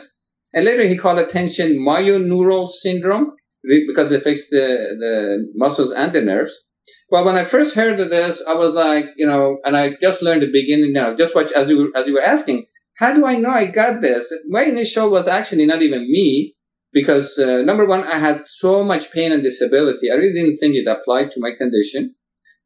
and 0.53 0.65
later 0.65 0.87
he 0.87 0.97
called 0.97 1.19
it 1.19 1.29
tension 1.29 1.79
myoneural 1.79 2.69
syndrome 2.69 3.33
because 3.62 4.12
it 4.12 4.21
affects 4.21 4.49
the, 4.50 4.97
the 5.00 5.53
muscles 5.55 5.93
and 5.93 6.12
the 6.12 6.21
nerves. 6.21 6.65
Well, 7.11 7.25
when 7.25 7.37
I 7.37 7.45
first 7.45 7.75
heard 7.75 7.99
of 8.00 8.11
this, 8.11 8.43
I 8.47 8.55
was 8.55 8.73
like, 8.73 9.07
you 9.17 9.26
know, 9.26 9.59
and 9.65 9.76
I 9.76 9.97
just 10.00 10.23
learned 10.23 10.43
the 10.43 10.50
beginning 10.50 10.93
now, 10.93 11.15
just 11.15 11.35
watch 11.35 11.53
as 11.53 11.69
you, 11.69 11.93
as 11.95 12.07
you 12.07 12.15
were 12.15 12.23
asking, 12.23 12.67
how 12.97 13.12
do 13.12 13.26
I 13.26 13.37
know 13.37 13.50
I 13.50 13.67
got 13.67 14.00
this? 14.00 14.33
My 14.49 14.62
initial 14.62 15.11
was 15.11 15.29
actually 15.29 15.67
not 15.67 15.83
even 15.83 16.11
me 16.11 16.55
because 16.93 17.38
uh, 17.38 17.62
number 17.62 17.85
one, 17.85 18.05
I 18.05 18.19
had 18.19 18.47
so 18.47 18.83
much 18.83 19.12
pain 19.12 19.33
and 19.33 19.43
disability. 19.43 20.11
I 20.11 20.15
really 20.15 20.33
didn't 20.33 20.57
think 20.57 20.76
it 20.76 20.87
applied 20.87 21.33
to 21.33 21.41
my 21.41 21.53
condition. 21.53 22.15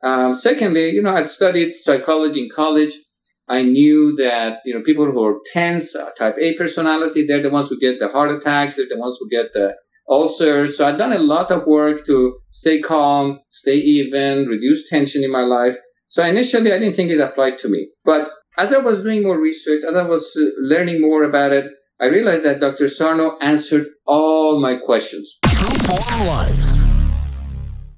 Um, 0.05 0.35
secondly, 0.35 0.91
you 0.91 1.03
know, 1.03 1.15
I'd 1.15 1.29
studied 1.29 1.77
psychology 1.77 2.45
in 2.45 2.49
college. 2.55 2.95
I 3.51 3.63
knew 3.63 4.15
that, 4.17 4.59
you 4.65 4.75
know, 4.75 4.83
people 4.83 5.07
who 5.07 5.25
are 5.25 5.41
tense, 5.53 5.97
uh, 5.97 6.11
type 6.17 6.37
A 6.41 6.57
personality, 6.57 7.27
they're 7.27 7.43
the 7.43 7.51
ones 7.51 7.69
who 7.69 7.81
get 7.81 7.99
the 7.99 8.09
heart 8.09 8.31
attacks. 8.31 8.77
They're 8.77 8.87
the 8.89 8.97
ones 8.97 9.19
who 9.19 9.29
get 9.29 9.53
the 9.53 9.75
ulcers. 10.09 10.77
So 10.77 10.87
I've 10.87 10.99
done 10.99 11.13
a 11.13 11.19
lot 11.19 11.51
of 11.51 11.67
work 11.67 12.07
to 12.07 12.39
stay 12.51 12.81
calm, 12.81 13.41
stay 13.51 13.77
even, 13.77 14.47
reduce 14.47 14.89
tension 14.89 15.25
in 15.25 15.33
my 15.33 15.43
life. 15.43 15.77
So 16.07 16.25
initially, 16.25 16.73
I 16.73 16.79
didn't 16.79 16.95
think 16.95 17.11
it 17.11 17.21
applied 17.21 17.59
to 17.61 17.69
me. 17.69 17.91
But 18.05 18.31
as 18.57 18.73
I 18.73 18.79
was 18.79 19.03
doing 19.03 19.25
more 19.25 19.39
research, 19.39 19.83
as 19.83 19.95
I 19.95 20.03
was 20.03 20.37
uh, 20.37 20.45
learning 20.59 21.01
more 21.01 21.25
about 21.25 21.53
it, 21.53 21.67
I 22.01 22.07
realized 22.07 22.45
that 22.45 22.61
Dr. 22.61 22.89
Sarno 22.89 23.37
answered 23.41 23.89
all 24.07 24.61
my 24.61 24.77
questions. 24.77 25.39
True 25.45 25.79
form 25.79 26.27
life. 26.27 26.80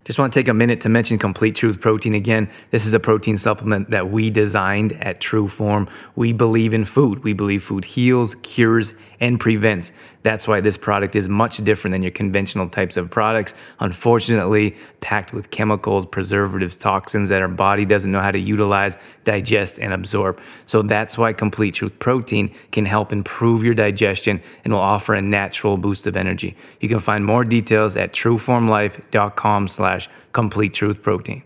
Just 0.05 0.19
want 0.19 0.33
to 0.33 0.41
take 0.41 0.49
a 0.49 0.55
minute 0.55 0.81
to 0.81 0.89
mention 0.89 1.17
Complete 1.17 1.55
Truth 1.55 1.81
Protein 1.81 2.15
again. 2.15 2.51
This 2.73 2.87
is 2.87 2.93
a 2.93 2.99
protein 2.99 3.37
supplement 3.37 3.91
that 3.91 4.11
we 4.11 4.31
designed 4.31 4.95
at 4.95 5.21
True 5.21 5.47
Form. 5.47 5.89
We 6.17 6.33
believe 6.33 6.75
in 6.75 6.85
food. 6.85 7.23
We 7.23 7.35
believe 7.35 7.63
food 7.63 7.85
heals, 7.85 8.35
cures, 8.35 8.97
and 9.21 9.39
prevents. 9.39 9.93
That's 10.23 10.47
why 10.47 10.61
this 10.61 10.77
product 10.77 11.17
is 11.17 11.29
much 11.29 11.59
different 11.65 11.93
than 11.93 12.03
your 12.03 12.13
conventional 12.13 12.69
types 12.69 12.97
of 12.97 13.11
products. 13.11 13.55
Unfortunately, 13.81 14.77
packed 15.01 15.33
with 15.33 15.51
chemicals, 15.51 16.07
preservatives, 16.07 16.77
toxins 16.77 17.29
that 17.31 17.43
our 17.43 17.49
body 17.49 17.85
doesn't 17.85 18.11
know 18.11 18.21
how 18.21 18.31
to 18.31 18.39
utilize, 18.39 18.97
digest, 19.25 19.79
and 19.79 19.93
absorb. 19.93 20.41
So 20.67 20.83
that's 20.83 21.19
why 21.19 21.33
Complete 21.33 21.75
Truth 21.75 21.99
Protein 21.99 22.55
can 22.71 22.87
help 22.87 23.13
improve 23.13 23.65
your 23.65 23.75
digestion 23.75 24.41
and 24.65 24.73
will 24.73 24.81
offer 24.81 25.15
a 25.15 25.23
natural 25.23 25.77
boost 25.77 26.07
of 26.07 26.17
energy. 26.17 26.57
You 26.81 26.89
can 26.89 27.01
find 27.01 27.25
more 27.25 27.45
details 27.45 27.97
at 27.97 28.13
trueformlife.com 28.13 29.69
slash 29.69 30.09
complete 30.33 30.75
truth 30.75 31.03
protein. 31.03 31.43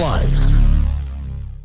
Life. 0.00 0.40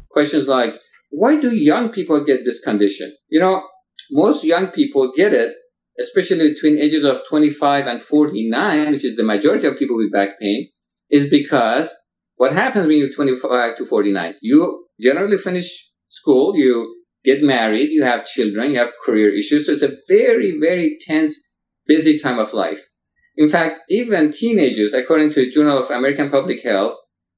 questions 0.10 0.48
like, 0.48 0.75
why 1.12 1.38
do 1.39 1.53
young 1.53 1.89
people 1.89 2.24
get 2.24 2.44
this 2.44 2.60
condition? 2.60 3.15
You 3.29 3.39
know, 3.39 3.63
most 4.12 4.44
young 4.44 4.67
people 4.67 5.13
get 5.15 5.34
it, 5.34 5.53
especially 6.00 6.50
between 6.50 6.80
ages 6.80 7.04
of 7.04 7.22
25 7.30 7.88
and 7.88 8.02
49, 8.02 8.92
which 8.92 9.06
is 9.06 9.16
the 9.16 9.24
majority 9.24 9.68
of 9.68 9.78
people 9.78 9.98
with 9.98 10.12
back 10.12 10.40
pain, 10.40 10.70
is 11.10 11.30
because 11.30 11.94
what 12.36 12.52
happens 12.52 12.88
when 12.88 12.98
you're 12.98 13.12
25 13.12 13.75
to 13.75 13.86
49? 13.86 14.36
You 14.42 14.88
generally 15.00 15.38
finish 15.38 15.90
school, 16.10 16.58
you 16.58 17.04
get 17.24 17.42
married, 17.42 17.90
you 17.92 18.04
have 18.04 18.25
children, 18.25 18.72
you 18.72 18.80
have 18.80 18.92
career 19.04 19.34
issues. 19.34 19.66
So 19.66 19.74
it's 19.74 19.84
a 19.84 19.98
very, 20.08 20.58
very 20.60 20.98
tense, 21.02 21.38
busy 21.88 22.20
time 22.20 22.40
of 22.40 22.54
life. 22.54 22.82
In 23.38 23.50
fact, 23.50 23.80
even 23.90 24.32
teenagers, 24.32 24.94
according 24.94 25.32
to 25.32 25.46
the 25.46 25.52
Journal 25.52 25.78
of 25.78 25.92
American 25.92 26.30
Public 26.30 26.64
Health, 26.64 26.98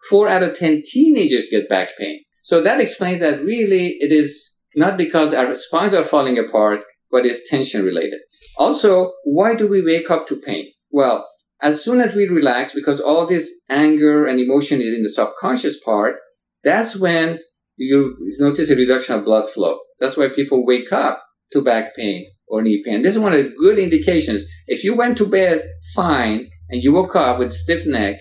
four 0.10 0.28
out 0.28 0.44
of 0.44 0.58
10 0.58 0.84
teenagers 0.86 1.48
get 1.50 1.70
back 1.70 1.98
pain. 1.98 2.24
So 2.44 2.62
that 2.62 2.80
explains 2.80 3.20
that 3.20 3.42
really 3.42 3.98
it 4.00 4.12
is 4.12 4.56
not 4.76 4.98
because 4.98 5.34
our 5.34 5.56
spines 5.56 5.94
are 5.94 6.04
falling 6.04 6.38
apart, 6.38 6.82
but 7.10 7.26
it's 7.26 7.50
tension 7.50 7.84
related. 7.84 8.20
Also, 8.58 9.14
why 9.24 9.56
do 9.56 9.68
we 9.68 9.84
wake 9.84 10.10
up 10.10 10.28
to 10.28 10.36
pain? 10.36 10.72
Well, 10.92 11.28
as 11.62 11.84
soon 11.84 12.02
as 12.02 12.16
we 12.16 12.28
relax, 12.28 12.74
because 12.74 13.02
all 13.02 13.26
this 13.26 13.52
anger 13.70 14.26
and 14.26 14.40
emotion 14.40 14.82
is 14.82 14.96
in 14.96 15.04
the 15.04 15.10
subconscious 15.10 15.80
part, 15.80 16.18
that's 16.64 16.96
when 16.96 17.40
you 17.78 18.16
notice 18.40 18.70
a 18.70 18.76
reduction 18.76 19.16
of 19.16 19.26
blood 19.26 19.48
flow. 19.50 19.80
That's 20.00 20.18
why 20.18 20.30
people 20.30 20.66
wake 20.66 20.92
up 20.92 21.24
to 21.54 21.64
back 21.64 21.96
pain 21.96 22.28
or 22.48 22.62
knee 22.62 22.84
pain. 22.86 23.02
This 23.02 23.16
is 23.16 23.20
one 23.20 23.34
of 23.34 23.44
the 23.44 23.56
good 23.58 23.80
indications. 23.80 24.46
If 24.68 24.84
you 24.84 24.96
went 24.96 25.18
to 25.18 25.26
bed 25.26 25.64
fine 25.96 26.50
and 26.70 26.84
you 26.84 26.94
woke 26.94 27.16
up 27.16 27.40
with 27.40 27.54
stiff 27.54 27.86
neck 27.86 28.16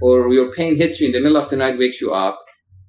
or 0.00 0.32
your 0.32 0.52
pain 0.52 0.76
hits 0.76 1.00
you 1.00 1.08
in 1.08 1.12
the 1.12 1.20
middle 1.20 1.36
of 1.36 1.50
the 1.50 1.56
night, 1.56 1.78
wakes 1.78 2.00
you 2.00 2.12
up, 2.12 2.38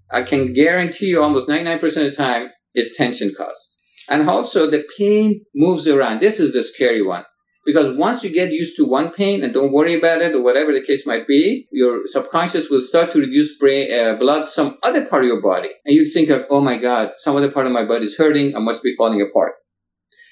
I 0.09 0.23
can 0.23 0.53
guarantee 0.53 1.07
you 1.07 1.21
almost 1.21 1.47
99% 1.47 1.83
of 1.83 1.93
the 1.93 2.11
time 2.11 2.50
is 2.73 2.95
tension 2.95 3.33
caused. 3.38 3.70
And 4.10 4.29
also 4.29 4.70
the 4.70 4.84
pain 4.98 5.46
moves 5.55 5.88
around. 5.88 6.22
This 6.22 6.39
is 6.39 6.53
the 6.53 6.63
scary 6.63 7.01
one. 7.01 7.24
Because 7.65 7.96
once 7.96 8.24
you 8.24 8.34
get 8.34 8.51
used 8.51 8.77
to 8.77 8.86
one 8.86 9.12
pain 9.12 9.43
and 9.43 9.53
don't 9.53 9.72
worry 9.72 9.93
about 9.93 10.22
it 10.24 10.34
or 10.34 10.41
whatever 10.41 10.74
the 10.74 10.81
case 10.81 11.05
might 11.05 11.27
be, 11.27 11.67
your 11.72 12.08
subconscious 12.08 12.70
will 12.72 12.81
start 12.81 13.12
to 13.12 13.20
reduce 13.20 13.58
brain, 13.58 13.93
uh, 13.93 14.15
blood 14.15 14.48
some 14.48 14.77
other 14.81 15.05
part 15.05 15.24
of 15.24 15.27
your 15.27 15.43
body. 15.43 15.70
And 15.86 15.96
you 15.96 16.10
think 16.10 16.29
of, 16.29 16.46
oh 16.50 16.62
my 16.62 16.77
God, 16.77 17.12
some 17.17 17.36
other 17.36 17.51
part 17.51 17.67
of 17.67 17.72
my 17.72 17.86
body 17.86 18.05
is 18.05 18.17
hurting. 18.17 18.55
I 18.55 18.60
must 18.60 18.81
be 18.81 18.96
falling 18.96 19.22
apart. 19.22 19.53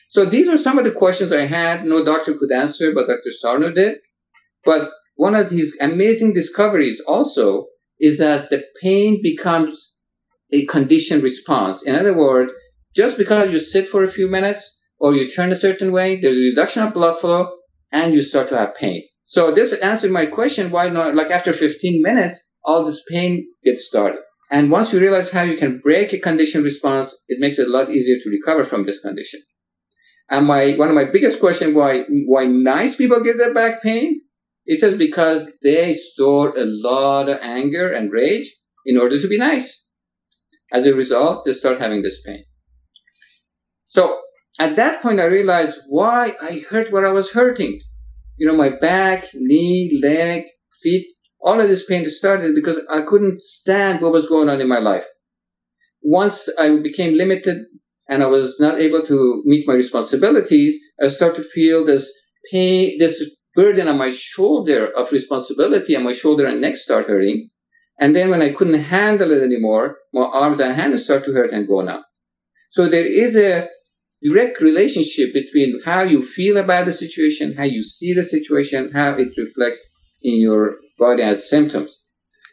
So 0.09 0.25
these 0.25 0.49
are 0.49 0.57
some 0.57 0.79
of 0.79 0.85
the 0.85 0.91
questions 0.91 1.31
I 1.31 1.45
had. 1.45 1.85
No 1.85 2.03
doctor 2.03 2.33
could 2.33 2.51
answer, 2.51 2.93
but 2.93 3.05
Dr. 3.05 3.29
Sarno 3.29 3.71
did. 3.71 3.97
But 4.65 4.89
one 5.15 5.35
of 5.35 5.51
his 5.51 5.77
amazing 5.79 6.33
discoveries 6.33 6.99
also 6.99 7.67
is 7.99 8.17
that 8.17 8.49
the 8.49 8.63
pain 8.81 9.21
becomes 9.21 9.93
a 10.51 10.65
conditioned 10.65 11.21
response. 11.21 11.83
In 11.83 11.95
other 11.95 12.17
words, 12.17 12.51
just 12.95 13.17
because 13.17 13.51
you 13.51 13.59
sit 13.59 13.87
for 13.87 14.03
a 14.03 14.07
few 14.11 14.27
minutes, 14.27 14.79
or 14.99 15.15
you 15.15 15.29
turn 15.29 15.51
a 15.51 15.55
certain 15.55 15.91
way, 15.91 16.19
there's 16.19 16.37
a 16.37 16.49
reduction 16.51 16.83
of 16.83 16.93
blood 16.93 17.19
flow, 17.19 17.49
and 17.91 18.13
you 18.13 18.21
start 18.21 18.49
to 18.49 18.57
have 18.57 18.75
pain. 18.75 19.03
So 19.23 19.51
this 19.51 19.73
answered 19.73 20.11
my 20.11 20.25
question, 20.25 20.71
why 20.71 20.89
not, 20.89 21.15
like 21.15 21.31
after 21.31 21.53
15 21.53 22.01
minutes, 22.01 22.49
all 22.63 22.83
this 22.83 23.03
pain 23.07 23.47
gets 23.63 23.87
started. 23.87 24.19
And 24.51 24.71
once 24.71 24.91
you 24.91 24.99
realize 24.99 25.29
how 25.29 25.43
you 25.43 25.55
can 25.55 25.79
break 25.79 26.11
a 26.13 26.19
condition 26.19 26.63
response, 26.63 27.15
it 27.27 27.39
makes 27.39 27.59
it 27.59 27.67
a 27.67 27.71
lot 27.71 27.91
easier 27.91 28.17
to 28.19 28.29
recover 28.29 28.63
from 28.63 28.85
this 28.85 29.01
condition. 29.01 29.41
And 30.29 30.47
my, 30.47 30.73
one 30.73 30.89
of 30.89 30.95
my 30.95 31.05
biggest 31.05 31.39
questions, 31.39 31.75
why, 31.75 32.03
why 32.25 32.45
nice 32.45 32.95
people 32.95 33.21
get 33.21 33.37
their 33.37 33.53
back 33.53 33.83
pain? 33.83 34.21
It 34.65 34.79
says 34.79 34.97
because 34.97 35.51
they 35.63 35.93
store 35.93 36.57
a 36.57 36.65
lot 36.65 37.29
of 37.29 37.39
anger 37.41 37.91
and 37.91 38.11
rage 38.11 38.55
in 38.85 38.97
order 38.97 39.19
to 39.19 39.27
be 39.27 39.37
nice. 39.37 39.85
As 40.71 40.85
a 40.85 40.93
result, 40.93 41.45
they 41.45 41.53
start 41.53 41.79
having 41.79 42.03
this 42.03 42.21
pain. 42.21 42.43
At 44.59 44.75
that 44.75 45.01
point, 45.01 45.21
I 45.21 45.25
realized 45.25 45.79
why 45.87 46.35
I 46.41 46.63
hurt 46.69 46.91
where 46.91 47.07
I 47.07 47.13
was 47.13 47.31
hurting. 47.31 47.79
You 48.37 48.47
know, 48.47 48.57
my 48.57 48.69
back, 48.69 49.25
knee, 49.33 49.99
leg, 50.03 50.43
feet, 50.83 51.07
all 51.39 51.61
of 51.61 51.69
this 51.69 51.85
pain 51.85 52.07
started 52.09 52.55
because 52.55 52.77
I 52.89 53.01
couldn't 53.01 53.41
stand 53.41 54.01
what 54.01 54.11
was 54.11 54.27
going 54.27 54.49
on 54.49 54.59
in 54.59 54.67
my 54.67 54.79
life. 54.79 55.07
Once 56.01 56.49
I 56.59 56.77
became 56.79 57.13
limited 57.15 57.59
and 58.09 58.21
I 58.21 58.27
was 58.27 58.59
not 58.59 58.81
able 58.81 59.01
to 59.03 59.41
meet 59.45 59.65
my 59.65 59.75
responsibilities, 59.75 60.77
I 61.01 61.07
started 61.07 61.41
to 61.41 61.47
feel 61.47 61.85
this 61.85 62.11
pain, 62.51 62.97
this 62.99 63.35
burden 63.55 63.87
on 63.87 63.97
my 63.97 64.09
shoulder 64.09 64.87
of 64.87 65.11
responsibility 65.13 65.95
and 65.95 66.03
my 66.03 66.11
shoulder 66.11 66.45
and 66.45 66.59
neck 66.59 66.75
start 66.75 67.07
hurting. 67.07 67.49
And 67.99 68.15
then 68.15 68.29
when 68.29 68.41
I 68.41 68.51
couldn't 68.51 68.81
handle 68.81 69.31
it 69.31 69.43
anymore, 69.43 69.97
my 70.13 70.23
arms 70.23 70.59
and 70.59 70.73
hands 70.73 71.03
start 71.05 71.25
to 71.25 71.33
hurt 71.33 71.51
and 71.51 71.67
go 71.67 71.81
numb. 71.81 72.03
So 72.69 72.87
there 72.87 73.05
is 73.05 73.35
a 73.35 73.67
direct 74.21 74.59
relationship 74.61 75.33
between 75.33 75.81
how 75.83 76.03
you 76.03 76.21
feel 76.21 76.57
about 76.57 76.85
the 76.85 76.91
situation, 76.91 77.55
how 77.55 77.63
you 77.63 77.83
see 77.83 78.13
the 78.13 78.23
situation, 78.23 78.91
how 78.93 79.13
it 79.13 79.29
reflects 79.37 79.87
in 80.21 80.39
your 80.39 80.77
body 80.97 81.23
as 81.23 81.49
symptoms. 81.49 82.03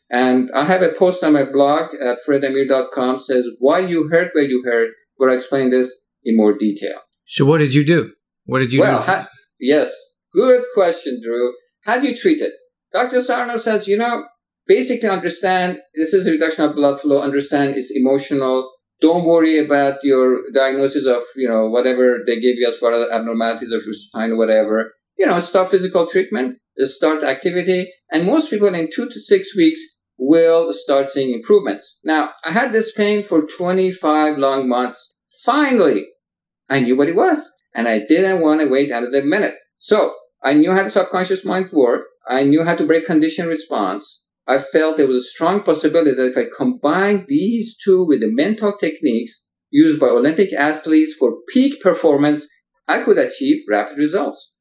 And 0.08 0.50
I 0.54 0.64
have 0.64 0.82
a 0.82 0.92
post 0.92 1.24
on 1.24 1.32
my 1.32 1.44
blog 1.44 1.94
at 1.94 2.18
fredamir.com 2.26 3.18
says 3.18 3.48
why 3.58 3.80
you 3.80 4.08
hurt 4.08 4.30
where 4.34 4.44
you 4.44 4.62
hurt, 4.64 4.90
where 5.16 5.30
I 5.30 5.34
explain 5.34 5.70
this 5.70 6.00
in 6.24 6.36
more 6.36 6.56
detail. 6.56 7.00
So 7.26 7.44
what 7.44 7.58
did 7.58 7.74
you 7.74 7.84
do? 7.84 8.12
What 8.44 8.60
did 8.60 8.72
you 8.72 8.80
well, 8.80 9.00
do? 9.00 9.06
Well, 9.06 9.28
yes, 9.58 9.92
good 10.32 10.64
question, 10.74 11.20
Drew. 11.24 11.52
How 11.82 11.98
do 11.98 12.06
you 12.06 12.16
treat 12.16 12.40
it? 12.40 12.52
Dr. 12.92 13.20
Sarno 13.20 13.56
says, 13.56 13.88
you 13.88 13.96
know, 13.96 14.24
basically 14.66 15.08
understand 15.08 15.78
this 15.94 16.14
is 16.14 16.26
a 16.26 16.30
reduction 16.30 16.64
of 16.64 16.76
blood 16.76 17.00
flow, 17.00 17.20
understand 17.20 17.76
it's 17.76 17.90
emotional, 17.90 18.70
don't 19.00 19.24
worry 19.24 19.58
about 19.58 19.98
your 20.02 20.50
diagnosis 20.52 21.06
of, 21.06 21.22
you 21.36 21.48
know, 21.48 21.68
whatever 21.68 22.20
they 22.26 22.40
gave 22.40 22.56
you 22.56 22.68
as 22.68 22.78
far 22.78 22.92
as 22.92 23.08
abnormalities 23.10 23.72
of 23.72 23.84
your 23.84 23.94
spine 23.94 24.32
or 24.32 24.36
whatever. 24.36 24.92
You 25.18 25.26
know, 25.26 25.38
start 25.40 25.70
physical 25.70 26.06
treatment, 26.06 26.58
start 26.78 27.22
activity, 27.22 27.92
and 28.10 28.26
most 28.26 28.50
people 28.50 28.74
in 28.74 28.90
two 28.94 29.08
to 29.08 29.20
six 29.20 29.56
weeks 29.56 29.80
will 30.18 30.72
start 30.72 31.10
seeing 31.10 31.34
improvements. 31.34 31.98
Now, 32.04 32.32
I 32.44 32.52
had 32.52 32.72
this 32.72 32.92
pain 32.92 33.22
for 33.22 33.42
25 33.46 34.38
long 34.38 34.68
months. 34.68 35.12
Finally, 35.44 36.06
I 36.68 36.80
knew 36.80 36.96
what 36.96 37.08
it 37.08 37.16
was, 37.16 37.50
and 37.74 37.86
I 37.86 38.00
didn't 38.00 38.40
want 38.40 38.60
to 38.60 38.68
wait 38.68 38.90
another 38.90 39.24
minute. 39.24 39.54
So 39.76 40.14
I 40.42 40.54
knew 40.54 40.72
how 40.72 40.82
the 40.82 40.90
subconscious 40.90 41.44
mind 41.44 41.70
worked. 41.72 42.08
I 42.28 42.44
knew 42.44 42.64
how 42.64 42.74
to 42.74 42.86
break 42.86 43.06
condition 43.06 43.46
response. 43.46 44.24
I 44.48 44.58
felt 44.58 44.96
there 44.96 45.08
was 45.08 45.24
a 45.24 45.28
strong 45.28 45.62
possibility 45.62 46.12
that 46.12 46.28
if 46.28 46.36
I 46.36 46.46
combined 46.56 47.24
these 47.26 47.76
two 47.76 48.04
with 48.04 48.20
the 48.20 48.30
mental 48.30 48.76
techniques 48.76 49.46
used 49.70 49.98
by 49.98 50.06
Olympic 50.06 50.52
athletes 50.52 51.14
for 51.14 51.38
peak 51.48 51.80
performance, 51.82 52.48
I 52.86 53.02
could 53.02 53.18
achieve 53.18 53.64
rapid 53.68 53.98
results. 53.98 54.52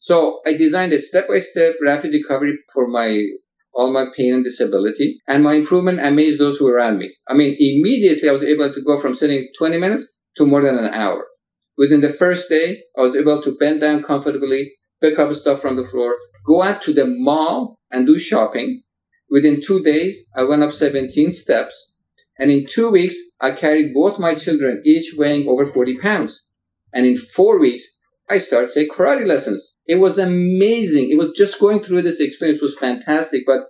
So 0.00 0.40
I 0.46 0.52
designed 0.52 0.92
a 0.92 0.98
step-by-step 0.98 1.76
rapid 1.82 2.12
recovery 2.12 2.58
for 2.72 2.86
my 2.86 3.20
all 3.74 3.92
my 3.92 4.06
pain 4.16 4.34
and 4.34 4.44
disability, 4.44 5.18
and 5.26 5.42
my 5.42 5.54
improvement 5.54 5.98
amazed 5.98 6.38
those 6.38 6.58
who 6.58 6.66
were 6.66 6.74
around 6.74 6.98
me. 6.98 7.12
I 7.28 7.34
mean, 7.34 7.56
immediately 7.58 8.28
I 8.28 8.32
was 8.32 8.44
able 8.44 8.72
to 8.72 8.82
go 8.82 9.00
from 9.00 9.14
sitting 9.14 9.48
20 9.58 9.78
minutes 9.78 10.06
to 10.36 10.46
more 10.46 10.62
than 10.62 10.78
an 10.78 10.94
hour. 10.94 11.26
Within 11.76 12.00
the 12.00 12.08
first 12.08 12.48
day, 12.48 12.78
I 12.96 13.00
was 13.00 13.16
able 13.16 13.42
to 13.42 13.56
bend 13.56 13.80
down 13.80 14.04
comfortably, 14.04 14.72
pick 15.00 15.18
up 15.18 15.34
stuff 15.34 15.60
from 15.60 15.74
the 15.74 15.84
floor, 15.84 16.16
go 16.46 16.62
out 16.62 16.82
to 16.82 16.92
the 16.92 17.06
mall 17.06 17.80
and 17.90 18.06
do 18.06 18.16
shopping, 18.16 18.83
Within 19.34 19.60
two 19.60 19.82
days, 19.82 20.26
I 20.36 20.44
went 20.44 20.62
up 20.62 20.72
17 20.72 21.32
steps, 21.32 21.92
and 22.38 22.52
in 22.52 22.66
two 22.66 22.90
weeks, 22.90 23.16
I 23.40 23.50
carried 23.50 23.92
both 23.92 24.20
my 24.20 24.36
children, 24.36 24.80
each 24.84 25.12
weighing 25.16 25.48
over 25.48 25.66
40 25.66 25.98
pounds. 25.98 26.44
And 26.92 27.04
in 27.04 27.16
four 27.16 27.58
weeks, 27.58 27.82
I 28.30 28.38
started 28.38 28.70
to 28.70 28.74
take 28.74 28.92
karate 28.92 29.26
lessons. 29.26 29.74
It 29.88 29.96
was 29.96 30.18
amazing. 30.18 31.10
It 31.10 31.18
was 31.18 31.32
just 31.32 31.58
going 31.58 31.82
through 31.82 32.02
this 32.02 32.20
experience 32.20 32.62
was 32.62 32.78
fantastic, 32.78 33.42
but 33.44 33.66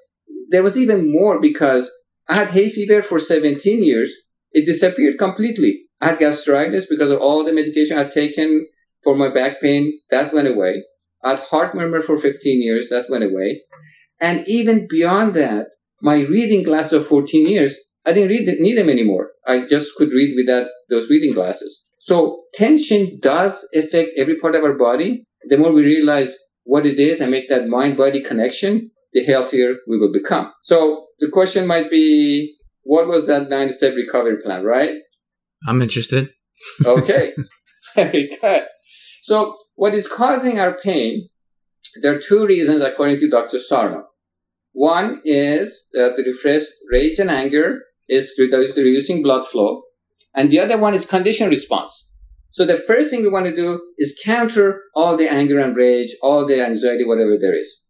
there 0.50 0.62
was 0.62 0.76
even 0.76 1.10
more 1.10 1.40
because 1.40 1.90
I 2.28 2.34
had 2.34 2.50
hay 2.50 2.68
fever 2.68 3.00
for 3.00 3.18
17 3.18 3.82
years. 3.82 4.14
It 4.52 4.66
disappeared 4.66 5.16
completely. 5.16 5.86
I 5.98 6.08
had 6.08 6.18
gastritis 6.18 6.84
because 6.90 7.10
of 7.10 7.22
all 7.22 7.42
the 7.42 7.54
medication 7.54 7.96
I'd 7.96 8.12
taken 8.12 8.68
for 9.02 9.16
my 9.16 9.30
back 9.30 9.62
pain. 9.62 9.98
That 10.10 10.34
went 10.34 10.48
away. 10.48 10.84
I 11.22 11.30
had 11.30 11.38
heart 11.38 11.74
murmur 11.74 12.02
for 12.02 12.18
15 12.18 12.60
years. 12.60 12.90
That 12.90 13.08
went 13.08 13.24
away. 13.24 13.62
And 14.20 14.46
even 14.48 14.86
beyond 14.88 15.34
that, 15.34 15.68
my 16.00 16.20
reading 16.20 16.62
glasses 16.62 16.92
of 16.92 17.06
14 17.06 17.48
years, 17.48 17.78
I 18.04 18.12
didn't 18.12 18.30
read, 18.30 18.60
need 18.60 18.76
them 18.76 18.90
anymore. 18.90 19.30
I 19.46 19.66
just 19.66 19.94
could 19.96 20.12
read 20.12 20.34
without 20.36 20.68
those 20.90 21.08
reading 21.10 21.34
glasses. 21.34 21.84
So 21.98 22.42
tension 22.52 23.18
does 23.20 23.66
affect 23.74 24.10
every 24.18 24.36
part 24.36 24.54
of 24.54 24.62
our 24.62 24.76
body. 24.76 25.24
The 25.48 25.56
more 25.56 25.72
we 25.72 25.82
realize 25.82 26.36
what 26.64 26.86
it 26.86 26.98
is 26.98 27.20
and 27.20 27.30
make 27.30 27.48
that 27.48 27.66
mind 27.66 27.96
body 27.96 28.20
connection, 28.20 28.90
the 29.12 29.24
healthier 29.24 29.76
we 29.88 29.98
will 29.98 30.12
become. 30.12 30.52
So 30.62 31.06
the 31.18 31.30
question 31.30 31.66
might 31.66 31.90
be, 31.90 32.54
what 32.82 33.06
was 33.06 33.26
that 33.26 33.48
nine 33.48 33.70
step 33.70 33.94
recovery 33.94 34.36
plan, 34.42 34.64
right? 34.64 34.92
I'm 35.66 35.80
interested. 35.80 36.30
okay. 36.84 37.32
Very 37.94 38.36
good. 38.40 38.64
So 39.22 39.56
what 39.76 39.94
is 39.94 40.06
causing 40.06 40.60
our 40.60 40.76
pain 40.82 41.28
there 42.02 42.14
are 42.14 42.20
two 42.20 42.46
reasons 42.46 42.82
according 42.82 43.20
to 43.20 43.28
Dr. 43.28 43.58
Sarno. 43.58 44.06
One 44.72 45.22
is 45.24 45.88
that 45.92 46.16
the 46.16 46.24
repressed 46.24 46.72
rage 46.90 47.18
and 47.18 47.30
anger 47.30 47.82
is 48.08 48.34
reducing 48.38 49.22
blood 49.22 49.46
flow. 49.46 49.82
And 50.34 50.50
the 50.50 50.60
other 50.60 50.78
one 50.78 50.94
is 50.94 51.06
condition 51.06 51.48
response. 51.48 52.08
So 52.50 52.64
the 52.64 52.76
first 52.76 53.10
thing 53.10 53.22
we 53.22 53.28
want 53.28 53.46
to 53.46 53.54
do 53.54 53.80
is 53.98 54.20
counter 54.24 54.82
all 54.94 55.16
the 55.16 55.30
anger 55.30 55.58
and 55.58 55.76
rage, 55.76 56.14
all 56.22 56.46
the 56.46 56.64
anxiety, 56.64 57.04
whatever 57.04 57.36
there 57.40 57.56
is. 57.58 57.80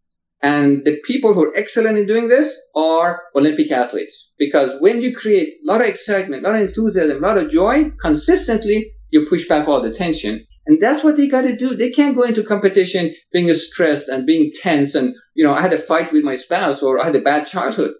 And 0.43 0.85
the 0.85 1.01
people 1.07 1.33
who 1.33 1.45
are 1.45 1.57
excellent 1.57 1.97
in 1.97 2.07
doing 2.07 2.29
this 2.29 2.61
are 2.75 3.23
Olympic 3.35 3.71
athletes. 3.71 4.33
Because 4.39 4.79
when 4.81 5.01
you 5.01 5.15
create 5.15 5.49
a 5.49 5.73
lot 5.73 5.81
of 5.81 5.87
excitement, 5.87 6.45
a 6.45 6.49
lot 6.49 6.57
of 6.57 6.63
enthusiasm, 6.63 7.25
a 7.25 7.27
lot 7.27 7.39
of 7.39 7.51
joy, 7.51 7.93
consistently, 7.99 8.93
you 9.11 9.27
push 9.27 9.49
back 9.49 9.69
all 9.69 9.81
the 9.81 9.93
tension. 9.93 10.47
And 10.67 10.81
that's 10.81 11.05
what 11.05 11.17
they 11.17 11.29
got 11.29 11.43
to 11.43 11.57
do. 11.57 11.77
They 11.77 11.91
can't 11.91 12.17
go 12.17 12.23
into 12.23 12.43
competition 12.43 13.15
being 13.33 13.53
stressed 13.55 14.09
and 14.09 14.27
being 14.27 14.51
tense. 14.63 14.95
And, 14.95 15.15
you 15.35 15.45
know, 15.45 15.55
I 15.55 15.61
had 15.61 15.73
a 15.73 15.79
fight 15.79 16.13
with 16.13 16.25
my 16.25 16.35
spouse 16.35 16.83
or 16.83 17.01
I 17.01 17.07
had 17.07 17.17
a 17.17 17.21
bad 17.21 17.47
childhood. 17.47 17.93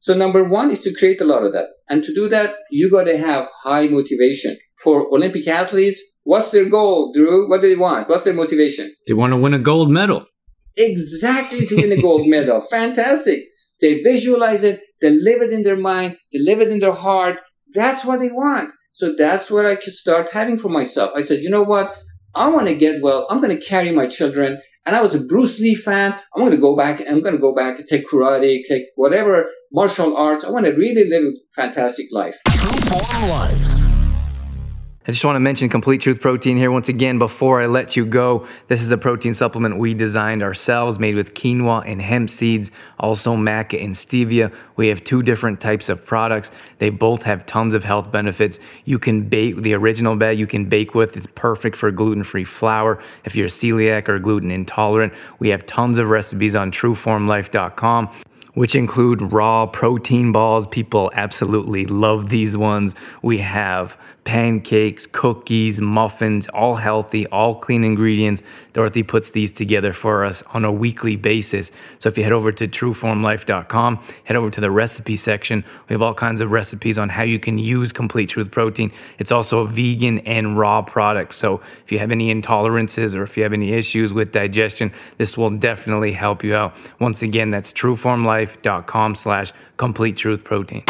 So 0.00 0.14
number 0.14 0.44
one 0.44 0.70
is 0.70 0.82
to 0.82 0.94
create 0.94 1.20
a 1.20 1.24
lot 1.24 1.44
of 1.44 1.52
that. 1.52 1.68
And 1.88 2.04
to 2.04 2.14
do 2.14 2.28
that, 2.28 2.54
you 2.70 2.90
got 2.90 3.04
to 3.04 3.16
have 3.18 3.48
high 3.62 3.88
motivation. 3.88 4.56
For 4.80 5.06
Olympic 5.14 5.46
athletes, 5.46 6.02
what's 6.24 6.50
their 6.50 6.64
goal, 6.64 7.12
Drew? 7.12 7.48
What 7.48 7.62
do 7.62 7.68
they 7.68 7.76
want? 7.76 8.08
What's 8.08 8.24
their 8.24 8.34
motivation? 8.34 8.92
They 9.06 9.14
want 9.14 9.32
to 9.32 9.36
win 9.36 9.54
a 9.54 9.60
gold 9.60 9.90
medal 9.90 10.26
exactly 10.76 11.66
to 11.66 11.76
win 11.76 11.92
a 11.92 12.00
gold 12.02 12.26
medal. 12.26 12.60
Fantastic. 12.60 13.40
They 13.80 14.02
visualize 14.02 14.62
it, 14.64 14.80
they 15.00 15.10
live 15.10 15.42
it 15.42 15.52
in 15.52 15.62
their 15.62 15.76
mind, 15.76 16.16
they 16.32 16.38
live 16.38 16.60
it 16.60 16.68
in 16.68 16.78
their 16.78 16.92
heart. 16.92 17.38
That's 17.74 18.04
what 18.04 18.20
they 18.20 18.30
want. 18.30 18.72
So 18.92 19.14
that's 19.16 19.50
what 19.50 19.66
I 19.66 19.76
could 19.76 19.94
start 19.94 20.30
having 20.30 20.58
for 20.58 20.68
myself. 20.68 21.12
I 21.16 21.22
said, 21.22 21.40
you 21.40 21.50
know 21.50 21.64
what? 21.64 21.96
I 22.34 22.48
want 22.48 22.68
to 22.68 22.74
get 22.74 23.02
well. 23.02 23.26
I'm 23.28 23.40
going 23.42 23.58
to 23.58 23.64
carry 23.64 23.92
my 23.92 24.06
children. 24.06 24.60
And 24.84 24.96
I 24.96 25.02
was 25.02 25.14
a 25.14 25.20
Bruce 25.20 25.60
Lee 25.60 25.74
fan. 25.74 26.12
I'm 26.34 26.42
going 26.42 26.50
to 26.52 26.56
go 26.56 26.76
back. 26.76 27.00
I'm 27.00 27.20
going 27.20 27.34
to 27.34 27.40
go 27.40 27.54
back 27.54 27.78
and 27.78 27.86
take 27.86 28.08
karate, 28.08 28.62
take 28.66 28.84
whatever 28.96 29.46
martial 29.72 30.16
arts. 30.16 30.44
I 30.44 30.50
want 30.50 30.66
to 30.66 30.72
really 30.72 31.08
live 31.08 31.24
a 31.24 31.32
fantastic 31.54 32.06
life. 32.10 32.36
True 32.48 32.80
form 32.80 33.28
life. 33.28 33.81
I 35.04 35.10
just 35.10 35.24
want 35.24 35.34
to 35.34 35.40
mention 35.40 35.68
Complete 35.68 36.00
Truth 36.00 36.20
Protein 36.20 36.56
here 36.56 36.70
once 36.70 36.88
again 36.88 37.18
before 37.18 37.60
I 37.60 37.66
let 37.66 37.96
you 37.96 38.06
go. 38.06 38.46
This 38.68 38.80
is 38.80 38.92
a 38.92 38.96
protein 38.96 39.34
supplement 39.34 39.76
we 39.76 39.94
designed 39.94 40.44
ourselves, 40.44 41.00
made 41.00 41.16
with 41.16 41.34
quinoa 41.34 41.82
and 41.84 42.00
hemp 42.00 42.30
seeds, 42.30 42.70
also 43.00 43.34
maca 43.34 43.82
and 43.82 43.94
stevia. 43.94 44.54
We 44.76 44.86
have 44.88 45.02
two 45.02 45.20
different 45.20 45.60
types 45.60 45.88
of 45.88 46.06
products. 46.06 46.52
They 46.78 46.90
both 46.90 47.24
have 47.24 47.46
tons 47.46 47.74
of 47.74 47.82
health 47.82 48.12
benefits. 48.12 48.60
You 48.84 49.00
can 49.00 49.28
bake 49.28 49.56
the 49.56 49.74
original 49.74 50.14
bag 50.14 50.38
you 50.38 50.46
can 50.46 50.66
bake 50.66 50.94
with. 50.94 51.16
It's 51.16 51.26
perfect 51.26 51.74
for 51.76 51.90
gluten-free 51.90 52.44
flour. 52.44 53.02
If 53.24 53.34
you're 53.34 53.48
celiac 53.48 54.08
or 54.08 54.20
gluten 54.20 54.52
intolerant, 54.52 55.14
we 55.40 55.48
have 55.48 55.66
tons 55.66 55.98
of 55.98 56.10
recipes 56.10 56.54
on 56.54 56.70
trueformlife.com 56.70 58.08
which 58.54 58.74
include 58.74 59.32
raw 59.32 59.66
protein 59.66 60.32
balls. 60.32 60.66
People 60.66 61.10
absolutely 61.14 61.86
love 61.86 62.28
these 62.28 62.56
ones. 62.56 62.94
We 63.22 63.38
have 63.38 63.96
pancakes, 64.24 65.06
cookies, 65.06 65.80
muffins, 65.80 66.48
all 66.48 66.76
healthy, 66.76 67.26
all 67.28 67.56
clean 67.56 67.82
ingredients. 67.82 68.42
Dorothy 68.72 69.02
puts 69.02 69.30
these 69.30 69.52
together 69.52 69.92
for 69.92 70.24
us 70.24 70.42
on 70.54 70.64
a 70.64 70.72
weekly 70.72 71.16
basis. 71.16 71.72
So 71.98 72.08
if 72.08 72.16
you 72.16 72.24
head 72.24 72.32
over 72.32 72.52
to 72.52 72.68
trueformlife.com, 72.68 74.02
head 74.24 74.36
over 74.36 74.50
to 74.50 74.60
the 74.60 74.70
recipe 74.70 75.16
section. 75.16 75.64
We 75.88 75.94
have 75.94 76.02
all 76.02 76.14
kinds 76.14 76.40
of 76.40 76.52
recipes 76.52 76.98
on 76.98 77.08
how 77.08 77.24
you 77.24 77.38
can 77.38 77.58
use 77.58 77.92
Complete 77.92 78.28
Truth 78.28 78.50
Protein. 78.50 78.92
It's 79.18 79.32
also 79.32 79.60
a 79.60 79.66
vegan 79.66 80.20
and 80.20 80.56
raw 80.56 80.82
product. 80.82 81.34
So 81.34 81.60
if 81.84 81.90
you 81.90 81.98
have 81.98 82.12
any 82.12 82.32
intolerances 82.32 83.14
or 83.16 83.24
if 83.24 83.36
you 83.36 83.42
have 83.42 83.52
any 83.52 83.72
issues 83.72 84.14
with 84.14 84.32
digestion, 84.32 84.92
this 85.18 85.36
will 85.36 85.50
definitely 85.50 86.12
help 86.12 86.44
you 86.44 86.54
out. 86.54 86.74
Once 87.00 87.22
again, 87.22 87.50
that's 87.50 87.72
trueformlife.com 88.46 89.14
slash 89.14 89.52
complete 89.76 90.16
truth 90.16 90.44
protein. 90.44 90.84